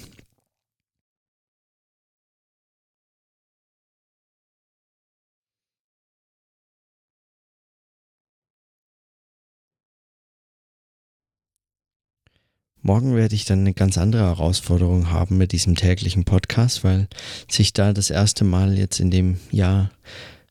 Morgen 12.84 13.16
werde 13.16 13.36
ich 13.36 13.46
dann 13.46 13.60
eine 13.60 13.76
ganz 13.76 14.00
andere 14.00 14.24
Herausforderung 14.24 15.12
haben 15.12 15.38
mit 15.38 15.52
diesem 15.52 15.76
täglichen 15.76 16.26
Podcast, 16.26 16.84
weil 16.84 17.08
sich 17.48 17.74
da 17.74 17.94
das 17.94 18.10
erste 18.10 18.44
Mal 18.44 18.76
jetzt 18.76 19.00
in 19.00 19.12
dem 19.12 19.40
Jahr 19.52 19.92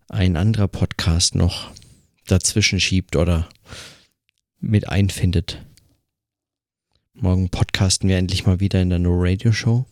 ein 0.09 0.37
anderer 0.37 0.69
Podcast 0.69 1.35
noch 1.35 1.73
dazwischen 2.29 2.79
schiebt 2.79 3.17
oder 3.17 3.49
mit 4.61 4.89
einfindet. 4.89 5.61
Morgen 7.15 7.49
podcasten 7.49 8.09
wir 8.09 8.17
endlich 8.17 8.47
mal 8.47 8.61
wieder 8.61 8.81
in 8.81 8.91
der 8.91 9.01
No 9.01 9.11
Radio 9.15 9.51
Show 9.51 9.87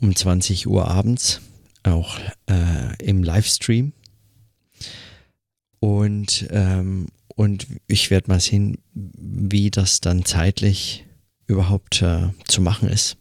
um 0.00 0.16
20 0.16 0.66
Uhr 0.66 0.88
abends, 0.88 1.42
auch 1.84 2.18
äh, 2.46 2.96
im 3.00 3.22
Livestream. 3.22 3.92
Und 5.78 6.48
ähm, 6.50 7.06
und 7.34 7.66
ich 7.86 8.10
werde 8.10 8.30
mal 8.30 8.40
sehen, 8.40 8.78
wie 8.92 9.70
das 9.70 10.00
dann 10.00 10.24
zeitlich 10.24 11.04
überhaupt 11.46 12.02
äh, 12.02 12.30
zu 12.46 12.60
machen 12.60 12.88
ist. 12.88 13.16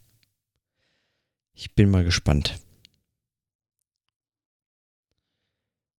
Ich 1.53 1.73
bin 1.73 1.89
mal 1.89 2.03
gespannt. 2.03 2.59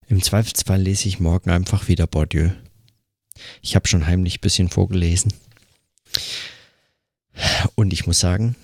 Im 0.07 0.23
Zweifelsfall 0.23 0.81
lese 0.81 1.09
ich 1.09 1.21
morgen 1.21 1.51
einfach 1.51 1.89
wieder 1.89 2.07
Bourdieu. 2.07 2.51
Ich 3.63 3.75
habe 3.75 3.89
schon 3.89 4.07
heimlich 4.07 4.39
ein 4.39 4.43
bisschen 4.43 4.69
vorgelesen. 4.69 5.33
Und 7.75 7.93
ich 7.93 8.07
muss 8.07 8.21
sagen, 8.21 8.55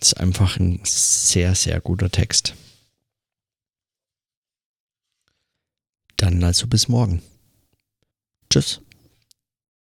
es 0.00 0.08
ist 0.08 0.14
einfach 0.14 0.58
ein 0.58 0.80
sehr, 0.84 1.54
sehr 1.54 1.80
guter 1.80 2.10
Text. 2.10 2.54
Dann 6.16 6.42
also 6.44 6.66
bis 6.66 6.88
morgen. 6.88 7.22
Tschüss. 8.50 8.80